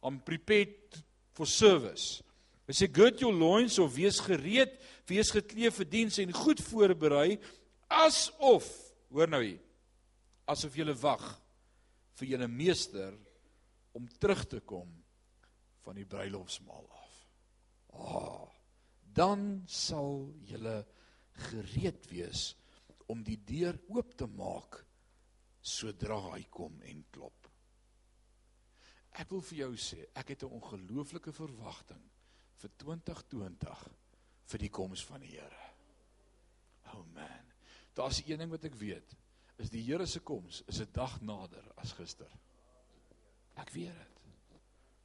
Om 0.09 0.23
prepared 0.25 0.97
for 1.37 1.45
service. 1.45 2.23
Hy 2.69 2.77
sê 2.77 2.89
gird 2.93 3.23
your 3.23 3.33
loins 3.33 3.79
of 3.81 3.95
wees 3.97 4.21
gereed, 4.21 4.75
wees 5.09 5.33
geklee 5.33 5.73
vir 5.73 5.89
diens 5.89 6.19
en 6.21 6.35
goed 6.37 6.61
voorberei 6.61 7.39
asof, 7.89 8.69
hoor 9.09 9.31
nou 9.33 9.41
hier, 9.41 9.63
asof 10.45 10.77
jy 10.77 10.85
wag 11.01 11.25
vir 12.21 12.35
julle 12.35 12.49
meester 12.53 13.17
om 13.97 14.05
terug 14.21 14.45
te 14.51 14.61
kom 14.61 14.91
van 15.87 15.97
die 15.97 16.05
bruilofsmaal 16.05 16.85
af. 16.85 17.17
Ah. 17.89 18.05
Oh 18.05 18.49
dan 19.19 19.65
sal 19.67 20.29
julle 20.47 20.83
gereed 21.49 22.07
wees 22.13 22.53
om 23.11 23.23
die 23.25 23.39
deur 23.49 23.79
oop 23.95 24.13
te 24.19 24.29
maak 24.31 24.83
sodra 25.65 26.19
hy 26.33 26.45
kom 26.53 26.77
en 26.87 27.01
klop. 27.15 27.49
Ek 29.19 29.33
wil 29.33 29.43
vir 29.49 29.59
jou 29.65 29.73
sê, 29.81 30.05
ek 30.15 30.35
het 30.35 30.45
'n 30.45 30.55
ongelooflike 30.59 31.33
verwagting 31.33 32.05
vir 32.63 32.75
2020 32.85 33.87
vir 34.49 34.65
die 34.65 34.73
koms 34.73 35.05
van 35.05 35.23
die 35.23 35.35
Here. 35.37 35.65
Oh 36.95 37.05
man. 37.15 37.53
Daar's 37.99 38.23
een 38.25 38.39
ding 38.41 38.51
wat 38.51 38.65
ek 38.69 38.77
weet, 38.79 39.17
is 39.59 39.71
die 39.71 39.83
Here 39.85 40.07
se 40.07 40.21
koms 40.21 40.63
is 40.67 40.81
'n 40.81 40.93
dag 40.93 41.21
nader 41.21 41.65
as 41.77 41.93
gister. 41.93 42.31
Ek 43.57 43.71
weet 43.71 43.95
dit. 43.95 44.31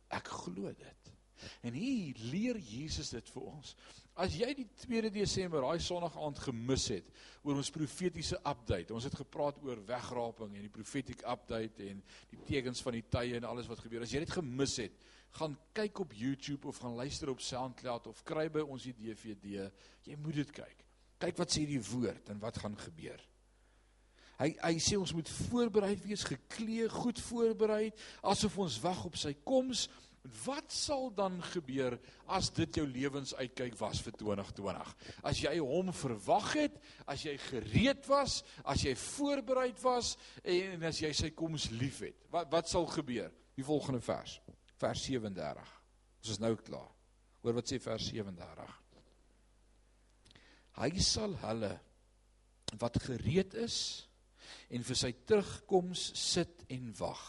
Ek 0.09 0.27
glo 0.27 0.73
dit. 0.73 1.13
En 1.61 1.73
hier 1.73 2.15
leer 2.31 2.57
Jesus 2.57 3.09
dit 3.09 3.29
vir 3.29 3.41
ons. 3.41 3.75
As 4.13 4.35
jy 4.37 4.53
die 4.53 4.67
2 4.85 5.09
Desember 5.09 5.61
daai 5.65 5.81
Sondag 5.81 6.15
aand 6.21 6.39
gemis 6.39 6.87
het 6.93 7.09
oor 7.41 7.55
ons 7.55 7.71
profetiese 7.73 8.37
update. 8.45 8.93
Ons 8.93 9.03
het 9.09 9.15
gepraat 9.15 9.57
oor 9.63 9.81
wegraping 9.87 10.53
en 10.53 10.67
die 10.67 10.69
prophetic 10.69 11.25
update 11.25 11.89
en 11.89 12.03
die 12.29 12.43
tekens 12.45 12.83
van 12.85 12.93
die 12.93 13.05
tye 13.09 13.39
en 13.39 13.49
alles 13.49 13.67
wat 13.67 13.79
gebeur. 13.79 14.05
As 14.05 14.13
jy 14.13 14.19
dit 14.19 14.35
gemis 14.37 14.77
het, 14.77 15.03
gaan 15.37 15.57
kyk 15.73 15.99
op 16.03 16.13
YouTube 16.13 16.67
of 16.69 16.77
gaan 16.77 16.95
luister 16.95 17.29
op 17.29 17.41
SoundCloud 17.41 18.07
of 18.07 18.23
kry 18.27 18.47
by 18.53 18.61
ons 18.61 18.85
die 18.85 18.95
DVD. 18.97 19.69
Jy 20.05 20.17
moet 20.21 20.43
dit 20.43 20.51
kyk. 20.53 20.83
Kyk 21.23 21.39
wat 21.39 21.53
sê 21.55 21.65
die 21.67 21.81
woord 21.81 22.29
en 22.33 22.41
wat 22.43 22.59
gaan 22.61 22.77
gebeur. 22.77 23.21
Hy 24.41 24.49
hy 24.59 24.77
sê 24.81 24.97
ons 24.99 25.13
moet 25.15 25.29
voorberei 25.47 25.93
wees, 26.03 26.23
geklee, 26.27 26.87
goed 26.91 27.19
voorberei, 27.29 27.91
asof 28.25 28.57
ons 28.61 28.79
wag 28.83 29.05
op 29.09 29.19
sy 29.19 29.35
koms. 29.45 29.87
Wat 30.45 30.71
sal 30.71 31.09
dan 31.11 31.41
gebeur 31.51 31.97
as 32.31 32.47
dit 32.55 32.77
jou 32.79 32.85
lewensuitkyk 32.87 33.73
was 33.75 33.99
vir 34.05 34.15
2020? 34.21 34.93
As 35.27 35.41
jy 35.43 35.57
hom 35.59 35.91
verwag 35.91 36.53
het, 36.61 36.77
as 37.11 37.25
jy 37.27 37.33
gereed 37.49 38.07
was, 38.07 38.39
as 38.63 38.85
jy 38.87 38.93
voorbereid 38.99 39.81
was 39.83 40.13
en 40.39 40.87
as 40.87 41.01
jy 41.03 41.11
sy 41.17 41.33
koms 41.35 41.67
liefhet. 41.75 42.15
Wat 42.31 42.47
wat 42.55 42.71
sal 42.71 42.87
gebeur? 42.87 43.33
Die 43.53 43.67
volgende 43.67 43.99
vers, 44.01 44.39
vers 44.81 45.05
37. 45.05 45.73
Ons 46.23 46.31
is 46.35 46.41
nou 46.41 46.55
klaar. 46.57 46.89
Hoor 47.43 47.57
wat 47.59 47.69
sê 47.69 47.79
vers 47.83 48.07
37. 48.09 48.67
Hy 50.79 50.91
sal 51.05 51.35
hulle 51.43 51.73
wat 52.81 52.97
gereed 53.03 53.53
is 53.61 53.77
en 54.73 54.85
vir 54.85 54.97
sy 54.97 55.11
terugkoms 55.29 56.05
sit 56.17 56.63
en 56.73 56.89
wag 56.97 57.23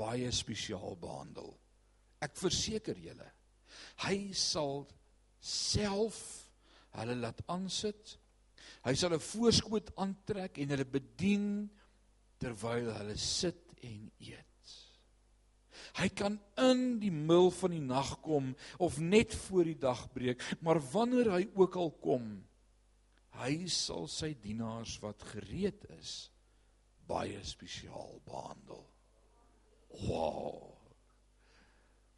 baie 0.00 0.30
spesiaal 0.34 0.96
behandel. 1.00 1.52
Ek 2.24 2.34
verseker 2.40 2.98
julle, 3.00 3.28
hy 4.06 4.32
sal 4.36 4.86
self 5.40 6.18
hulle 6.98 7.16
laat 7.20 7.40
aansit. 7.52 8.16
Hy 8.84 8.94
sal 8.96 9.14
'n 9.14 9.22
voorskoot 9.22 9.92
aantrek 9.96 10.58
en 10.58 10.70
hulle 10.72 10.88
bedien 10.88 11.68
terwyl 12.40 12.90
hulle 12.96 13.16
sit 13.16 13.76
en 13.82 14.10
eet. 14.18 14.49
Hy 15.98 16.08
kan 16.16 16.38
in 16.60 16.98
die 17.02 17.12
mil 17.14 17.50
van 17.54 17.74
die 17.74 17.82
nag 17.84 18.16
kom 18.24 18.52
of 18.78 18.98
net 19.02 19.34
voor 19.46 19.68
die 19.70 19.78
dag 19.78 20.06
breek, 20.14 20.42
maar 20.60 20.80
wanneer 20.92 21.32
hy 21.36 21.44
ook 21.54 21.76
al 21.80 21.92
kom, 22.02 22.28
hy 23.40 23.54
sal 23.70 24.08
sy 24.10 24.34
dienaars 24.42 24.98
wat 25.04 25.22
gereed 25.32 25.86
is 25.98 26.30
baie 27.10 27.40
spesiaal 27.46 28.20
behandel. 28.26 28.84
Wow. 30.06 30.70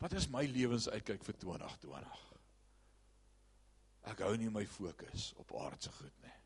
Wat 0.03 0.13
is 0.19 0.29
my 0.29 0.45
lewensuitkyk 0.51 1.25
vir 1.25 1.39
2020? 1.41 2.29
Ek 4.13 4.25
hou 4.27 4.35
nie 4.37 4.51
my 4.51 4.65
fokus 4.67 5.31
op 5.41 5.55
aardse 5.63 5.93
goed 5.95 6.25
nie. 6.25 6.39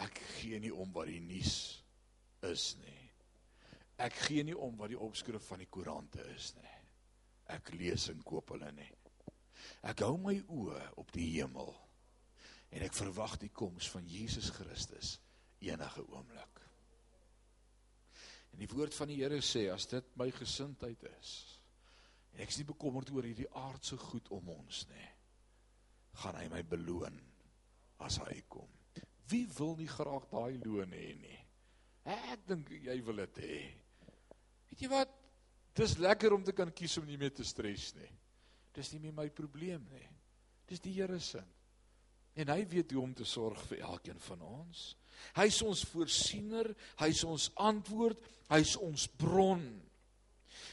Ek 0.00 0.22
gee 0.38 0.60
nie 0.62 0.72
om 0.72 0.88
wat 0.96 1.10
die 1.10 1.20
nuus 1.20 1.82
is 2.48 2.72
nie. 2.80 2.99
Ek 4.00 4.16
gee 4.26 4.44
nie 4.46 4.56
om 4.56 4.78
wat 4.80 4.92
die 4.92 5.00
opskrif 5.00 5.44
van 5.50 5.60
die 5.60 5.68
koerante 5.68 6.24
is 6.34 6.54
nie. 6.56 6.74
Ek 7.52 7.72
lees 7.74 8.08
en 8.12 8.22
koop 8.24 8.54
hulle 8.54 8.70
nie. 8.76 8.88
Ek 9.84 10.02
hou 10.06 10.16
my 10.20 10.36
oë 10.48 10.80
op 11.00 11.12
die 11.12 11.28
hemel 11.34 11.74
en 12.70 12.84
ek 12.86 12.96
verwag 12.96 13.36
die 13.42 13.50
koms 13.52 13.88
van 13.92 14.06
Jesus 14.08 14.52
Christus 14.54 15.16
enige 15.60 16.04
oomblik. 16.06 16.60
En 18.54 18.62
die 18.62 18.70
woord 18.70 18.94
van 18.96 19.10
die 19.10 19.18
Here 19.20 19.40
sê 19.44 19.66
as 19.72 19.86
dit 19.90 20.06
my 20.18 20.30
gesindheid 20.34 21.02
is, 21.10 21.34
En 22.34 22.44
ek 22.44 22.52
is 22.52 22.60
nie 22.60 22.68
bekommerd 22.68 23.10
oor 23.14 23.26
hierdie 23.26 23.48
aardse 23.58 23.98
goed 24.00 24.30
om 24.34 24.52
ons 24.54 24.84
nie. 24.90 25.08
Gaan 26.22 26.38
hy 26.38 26.46
my 26.52 26.62
beloon 26.66 27.16
as 28.06 28.18
hy 28.24 28.40
kom. 28.52 28.70
Wie 29.30 29.46
wil 29.58 29.76
nie 29.78 29.90
graag 29.90 30.26
daai 30.30 30.58
loon 30.64 30.94
hê 30.96 31.12
nie? 31.18 31.38
Ek 32.10 32.46
dink 32.48 32.70
jy 32.82 32.96
wil 33.06 33.22
dit 33.24 33.42
hê. 33.44 33.58
Weet 34.70 34.84
jy 34.86 34.90
wat? 34.92 35.12
Dis 35.76 35.98
lekker 36.02 36.34
om 36.34 36.42
te 36.44 36.54
kan 36.56 36.70
kies 36.74 36.98
om 36.98 37.06
nie 37.06 37.18
meer 37.18 37.32
te 37.34 37.46
stres 37.46 37.92
nie. 37.98 38.10
Dis 38.74 38.92
nie 38.94 39.00
meer 39.02 39.16
my 39.16 39.28
probleem 39.34 39.82
nie. 39.90 40.08
Dis 40.70 40.82
die 40.82 40.94
Here 40.94 41.18
se. 41.22 41.42
En 42.38 42.50
hy 42.52 42.62
weet 42.70 42.92
hoe 42.94 43.02
om 43.02 43.14
te 43.14 43.26
sorg 43.26 43.58
vir 43.68 43.82
elkeen 43.86 44.18
van 44.22 44.42
ons. 44.46 44.94
Hy 45.36 45.46
is 45.50 45.60
ons 45.66 45.82
voorsiener, 45.90 46.70
hy 47.02 47.10
is 47.12 47.22
ons 47.26 47.50
antwoord, 47.60 48.20
hy 48.50 48.60
is 48.62 48.76
ons 48.80 49.06
bron. 49.20 49.62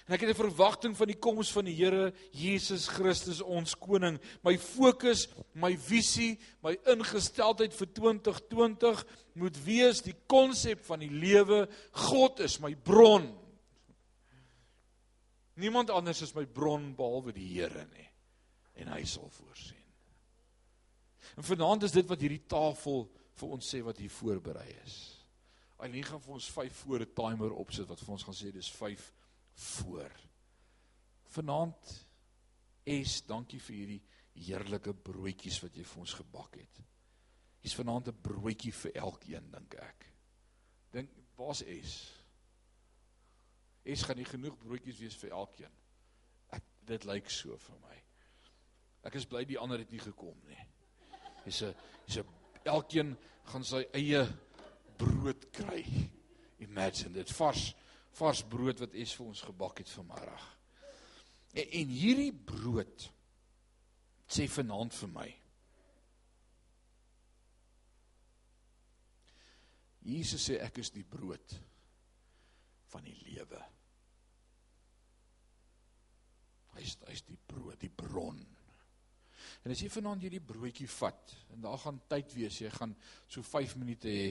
En 0.07 0.13
ek 0.15 0.21
het 0.23 0.29
'n 0.29 0.43
verwagting 0.43 0.95
van 0.95 1.07
die 1.07 1.19
koms 1.19 1.51
van 1.51 1.65
die 1.65 1.75
Here 1.75 2.13
Jesus 2.31 2.88
Christus 2.88 3.41
ons 3.41 3.75
koning. 3.75 4.19
My 4.43 4.57
fokus, 4.57 5.27
my 5.53 5.75
visie, 5.75 6.39
my 6.63 6.77
ingesteldheid 6.86 7.73
vir 7.73 7.88
2020 7.93 9.05
moet 9.33 9.65
wees 9.65 10.01
die 10.01 10.15
konsep 10.27 10.86
van 10.86 10.99
die 10.99 11.12
lewe. 11.12 11.67
God 11.91 12.39
is 12.39 12.60
my 12.60 12.75
bron. 12.75 13.46
Niemand 15.57 15.89
anders 15.89 16.21
is 16.21 16.35
my 16.37 16.45
bron 16.45 16.91
behalwe 16.95 17.33
die 17.33 17.47
Here 17.49 17.85
nie. 17.93 18.07
En 18.77 18.91
hy 18.93 19.03
sal 19.09 19.29
voorsien. 19.33 19.85
En 21.37 21.43
vanaand 21.43 21.83
is 21.87 21.95
dit 21.95 22.05
wat 22.07 22.21
hierdie 22.21 22.45
tafel 22.49 23.07
vir 23.37 23.53
ons 23.55 23.69
sê 23.73 23.81
wat 23.85 23.97
hier 24.01 24.13
voorberei 24.13 24.69
is. 24.83 24.97
Alleen 25.81 26.05
gaan 26.05 26.21
vir 26.21 26.37
ons 26.37 26.49
5 26.53 26.83
voor 26.83 26.99
'n 27.05 27.13
timer 27.13 27.53
opsit 27.53 27.87
wat 27.87 27.99
vir 27.99 28.13
ons 28.13 28.23
gaan 28.23 28.37
sê 28.37 28.51
dis 28.51 28.71
5 28.71 29.13
voor. 29.53 30.11
Vanaand 31.25 32.05
is 32.83 33.21
dankie 33.25 33.59
vir 33.59 33.75
hierdie 33.75 34.01
heerlike 34.33 34.93
broodjies 34.93 35.59
wat 35.61 35.75
jy 35.75 35.83
vir 35.83 35.99
ons 35.99 36.13
gebak 36.13 36.55
het. 36.55 36.81
Hier's 37.61 37.75
vanaand 37.75 38.07
'n 38.07 38.21
broodjie 38.21 38.73
vir 38.73 38.91
elkeen 38.95 39.51
dink 39.51 39.73
ek. 39.73 40.13
Dink 40.91 41.09
waar's 41.35 41.61
is? 41.61 42.16
Is 43.88 44.04
gaan 44.04 44.19
nie 44.19 44.28
genoeg 44.28 44.58
broodjies 44.60 45.00
wees 45.00 45.15
vir 45.21 45.36
elkeen. 45.38 45.73
dit 46.88 47.04
lyk 47.04 47.30
so 47.32 47.58
vir 47.60 47.80
my. 47.84 47.95
Ek 49.08 49.17
is 49.19 49.28
bly 49.30 49.43
die 49.47 49.60
ander 49.60 49.82
het 49.82 49.91
nie 49.91 50.00
gekom 50.00 50.38
nie. 50.47 50.60
Dis 51.45 51.62
'n 51.63 51.73
dis 52.06 52.17
'n 52.17 52.28
elkeen 52.63 53.17
gaan 53.45 53.63
sy 53.63 53.84
eie 53.93 54.23
brood 54.97 55.52
kry. 55.52 55.84
Imagine 56.60 57.13
dit 57.13 57.32
vars 57.32 57.76
vars 58.17 58.41
brood 58.43 58.80
wat 58.80 58.93
is 58.93 59.13
vir 59.13 59.26
ons 59.26 59.41
gebak 59.41 59.78
het 59.78 59.89
vanmiddag. 59.89 60.45
En, 61.54 61.67
en 61.71 61.88
hierdie 61.88 62.34
brood 62.34 63.12
sê 64.28 64.47
vanaand 64.47 64.93
vir 64.93 65.10
my. 65.10 65.28
Jesus 70.02 70.50
sê 70.50 70.58
ek 70.63 70.78
is 70.78 70.89
die 70.89 71.04
brood 71.04 71.60
van 72.88 73.04
die 73.04 73.17
lewe. 73.28 73.76
Hy's 76.77 76.97
hy's 77.07 77.25
die 77.27 77.39
brood, 77.49 77.79
die 77.81 77.89
bron. 77.89 78.39
En 79.65 79.73
as 79.73 79.81
jy 79.81 79.89
vanaand 79.91 80.23
hierdie 80.25 80.43
broodjie 80.43 80.89
vat 80.97 81.33
en 81.53 81.63
daar 81.65 81.79
gaan 81.81 81.99
tyd 82.09 82.33
wees, 82.37 82.61
jy 82.61 82.69
gaan 82.73 82.93
so 83.27 83.43
5 83.45 83.77
minute 83.81 84.11
hê 84.11 84.29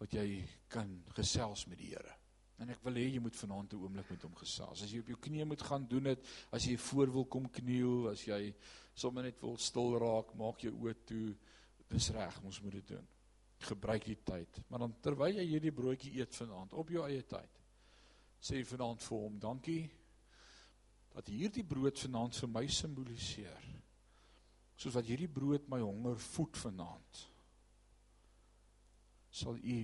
wat 0.00 0.16
jy 0.16 0.40
kan 0.72 0.90
gesels 1.16 1.66
met 1.68 1.80
die 1.80 1.92
Here. 1.92 2.16
En 2.60 2.68
ek 2.72 2.82
wil 2.84 2.98
hê 3.00 3.06
jy 3.06 3.20
moet 3.24 3.36
vanaand 3.36 3.72
'n 3.72 3.80
oomblik 3.80 4.10
met 4.10 4.22
hom 4.22 4.34
gesels. 4.36 4.82
As 4.82 4.92
jy 4.92 5.00
op 5.00 5.08
jou 5.08 5.16
knieë 5.16 5.46
moet 5.46 5.62
gaan 5.62 5.86
doen 5.88 6.04
dit, 6.10 6.26
as 6.52 6.64
jy 6.64 6.76
voor 6.76 7.12
wil 7.12 7.24
kom 7.24 7.48
kniel, 7.48 8.10
as 8.10 8.24
jy 8.26 8.54
sommer 8.94 9.22
net 9.22 9.40
wil 9.40 9.56
stil 9.56 9.96
raak, 9.98 10.34
maak 10.34 10.60
jou 10.60 10.72
oë 10.72 10.94
toe. 11.06 11.36
Dis 11.88 12.10
reg, 12.10 12.42
ons 12.44 12.60
moet 12.62 12.72
dit 12.72 12.88
doen. 12.88 13.06
Gebruik 13.60 14.04
die 14.04 14.18
tyd. 14.24 14.60
Maar 14.68 14.78
dan 14.78 14.94
terwyl 15.00 15.34
jy 15.34 15.46
hierdie 15.46 15.72
broodjie 15.72 16.20
eet 16.20 16.34
vanaand 16.34 16.72
op 16.72 16.88
jou 16.88 17.06
eie 17.06 17.22
tyd, 17.22 17.60
sê 18.40 18.64
vanaand 18.64 19.02
vir 19.02 19.18
hom, 19.18 19.38
dankie 19.38 19.90
dat 21.14 21.28
hierdie 21.30 21.66
brood 21.66 21.98
vanaand 21.98 22.36
vir 22.38 22.52
my 22.52 22.64
simboliseer. 22.70 23.66
Soos 24.80 24.94
wat 24.96 25.08
hierdie 25.10 25.30
brood 25.30 25.66
my 25.68 25.80
honger 25.82 26.18
voed 26.30 26.56
vanaand. 26.56 27.24
Sal 29.30 29.58
u 29.58 29.80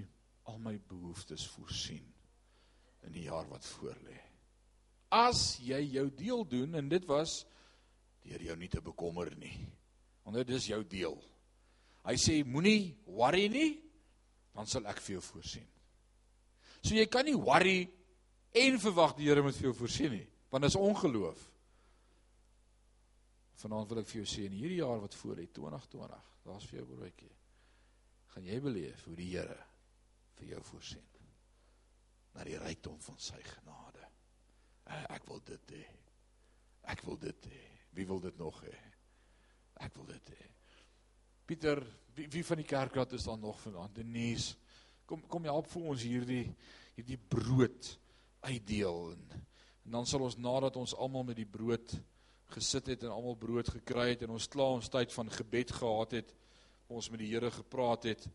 al 0.47 0.61
my 0.63 0.77
behoeftes 0.89 1.47
voorsien 1.55 2.07
in 3.07 3.15
die 3.15 3.27
jaar 3.27 3.47
wat 3.51 3.67
voorlê. 3.77 4.17
As 5.15 5.59
jy 5.63 5.81
jou 5.97 6.09
deel 6.19 6.45
doen 6.51 6.79
en 6.79 6.89
dit 6.91 7.05
was 7.07 7.45
deur 8.27 8.43
jou 8.43 8.57
nie 8.59 8.71
te 8.71 8.83
bekommer 8.83 9.31
nie. 9.39 9.55
Want 10.27 10.41
dit 10.41 10.55
is 10.57 10.71
jou 10.73 10.81
deel. 10.91 11.15
Hy 12.07 12.15
sê 12.19 12.41
moenie 12.47 12.97
worry 13.07 13.47
nie, 13.51 13.71
dan 14.55 14.67
sal 14.71 14.87
ek 14.91 15.03
vir 15.03 15.17
jou 15.17 15.25
voorsien. 15.29 15.67
So 16.81 16.95
jy 16.95 17.07
kan 17.11 17.27
nie 17.27 17.37
worry 17.39 17.87
en 18.57 18.79
verwag 18.83 19.17
die 19.19 19.29
Here 19.29 19.43
moet 19.45 19.57
vir 19.59 19.69
jou 19.69 19.77
voorsien 19.77 20.15
nie, 20.15 20.27
want 20.51 20.63
dit 20.63 20.71
is 20.71 20.79
ongeloof. 20.79 21.43
Vanaand 23.57 23.89
wil 23.91 24.03
ek 24.03 24.11
vir 24.11 24.21
jou 24.21 24.29
sê 24.31 24.47
in 24.47 24.57
hierdie 24.57 24.83
jaar 24.83 25.01
wat 25.03 25.17
voor 25.17 25.41
lê 25.41 25.47
2020, 25.49 26.31
daar's 26.47 26.69
vir 26.71 26.81
jou 26.81 26.87
broodjie. 26.93 27.35
Gaan 28.35 28.49
jy 28.51 28.59
beleef 28.61 29.05
hoe 29.09 29.17
die 29.17 29.31
Here 29.33 29.59
vir 30.37 30.51
jou 30.53 30.63
voorsien 30.71 31.05
na 32.37 32.45
die 32.45 32.59
rykdom 32.61 32.99
van 33.01 33.17
sy 33.23 33.39
genade. 33.41 34.05
Eh, 34.93 35.05
ek 35.17 35.25
wil 35.31 35.41
dit 35.49 35.73
hê. 35.73 35.85
Ek 36.93 37.01
wil 37.07 37.17
dit 37.23 37.49
hê. 37.49 37.63
Wie 37.97 38.05
wil 38.07 38.21
dit 38.21 38.37
nog 38.39 38.59
hê? 38.61 38.75
Ek 39.87 39.97
wil 39.97 40.11
dit 40.11 40.33
hê. 40.35 40.49
Pieter, 41.49 41.81
wie, 42.17 42.27
wie 42.35 42.45
van 42.45 42.61
die 42.61 42.69
kerkraad 42.69 43.15
is 43.17 43.25
daar 43.25 43.41
nog 43.41 43.59
vanaand? 43.63 43.97
Denise, 43.97 44.59
kom 45.09 45.23
kom 45.31 45.49
help 45.49 45.71
vir 45.73 45.89
ons 45.95 46.05
hierdie 46.05 46.45
hierdie 46.97 47.19
brood 47.21 47.91
uitdeel 48.47 49.11
en, 49.13 49.25
en 49.87 49.95
dan 49.95 50.07
sal 50.07 50.25
ons 50.27 50.37
nadat 50.43 50.77
ons 50.77 50.97
almal 50.99 51.25
met 51.29 51.39
die 51.39 51.47
brood 51.47 51.95
gesit 52.55 52.91
het 52.91 53.05
en 53.07 53.15
almal 53.15 53.39
brood 53.39 53.69
gekry 53.71 54.11
het 54.13 54.25
en 54.27 54.35
ons 54.35 54.49
klaar 54.51 54.77
ons 54.81 54.91
tyd 54.91 55.15
van 55.15 55.31
gebed 55.31 55.73
gehad 55.79 56.19
het, 56.19 56.35
ons 56.91 57.09
met 57.11 57.23
die 57.23 57.31
Here 57.31 57.51
gepraat 57.55 58.07
het, 58.11 58.27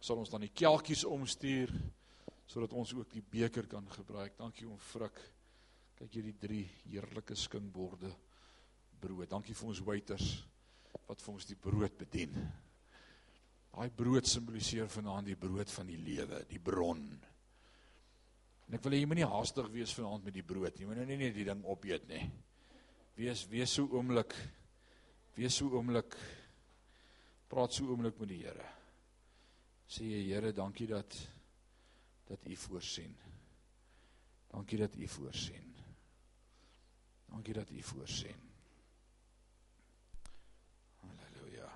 sal 0.00 0.20
ons 0.20 0.32
dan 0.32 0.44
die 0.44 0.52
kelkies 0.52 1.04
omstuur 1.08 1.72
sodat 2.46 2.72
ons 2.78 2.92
ook 2.94 3.10
die 3.10 3.24
beker 3.24 3.66
kan 3.66 3.84
gebruik. 3.90 4.36
Dankie 4.38 4.68
om 4.70 4.78
Frik. 4.78 5.16
Kyk 5.98 6.12
hierdie 6.14 6.36
drie 6.38 6.62
heerlike 6.84 7.34
skinkborde 7.34 8.12
brood. 9.00 9.28
Dankie 9.32 9.56
vir 9.56 9.72
ons 9.72 9.82
waiters 9.82 10.28
wat 11.08 11.22
vir 11.24 11.32
ons 11.34 11.48
die 11.48 11.58
brood 11.58 11.96
bedien. 11.98 12.36
Daai 13.72 13.90
brood 13.92 14.28
simboliseer 14.28 14.88
vanaand 14.88 15.32
die 15.32 15.38
brood 15.40 15.72
van 15.72 15.90
die 15.90 15.98
lewe, 16.00 16.44
die 16.48 16.62
bron. 16.62 17.02
En 18.66 18.76
ek 18.78 18.82
wil 18.82 18.96
hê 18.96 19.02
jy 19.02 19.08
moenie 19.10 19.28
haastig 19.30 19.68
wees 19.70 19.92
vanaand 19.94 20.26
met 20.26 20.34
die 20.34 20.46
brood 20.46 20.78
nie. 20.78 20.88
Moenie 20.88 21.06
nou 21.06 21.18
net 21.20 21.36
die 21.36 21.46
ding 21.46 21.62
opeet 21.70 22.08
nie. 22.10 22.24
Wees 23.16 23.44
wees 23.50 23.76
so 23.78 23.86
oomblik. 23.94 24.34
Wees 25.36 25.58
so 25.60 25.70
oomblik. 25.78 26.16
Praat 27.46 27.76
so 27.76 27.86
oomblik 27.92 28.18
met 28.20 28.32
die 28.32 28.42
Here. 28.42 28.66
Sê 29.86 30.08
jy 30.08 30.24
Here, 30.32 30.50
dankie 30.52 30.88
dat 30.90 31.14
dat 32.26 32.42
U 32.42 32.56
voorsien. 32.58 33.14
Dankie 34.50 34.80
dat 34.80 34.96
U 34.98 35.06
voorsien. 35.08 35.68
Dankie 37.30 37.54
dat 37.54 37.70
U 37.70 37.82
voorsien. 37.82 38.42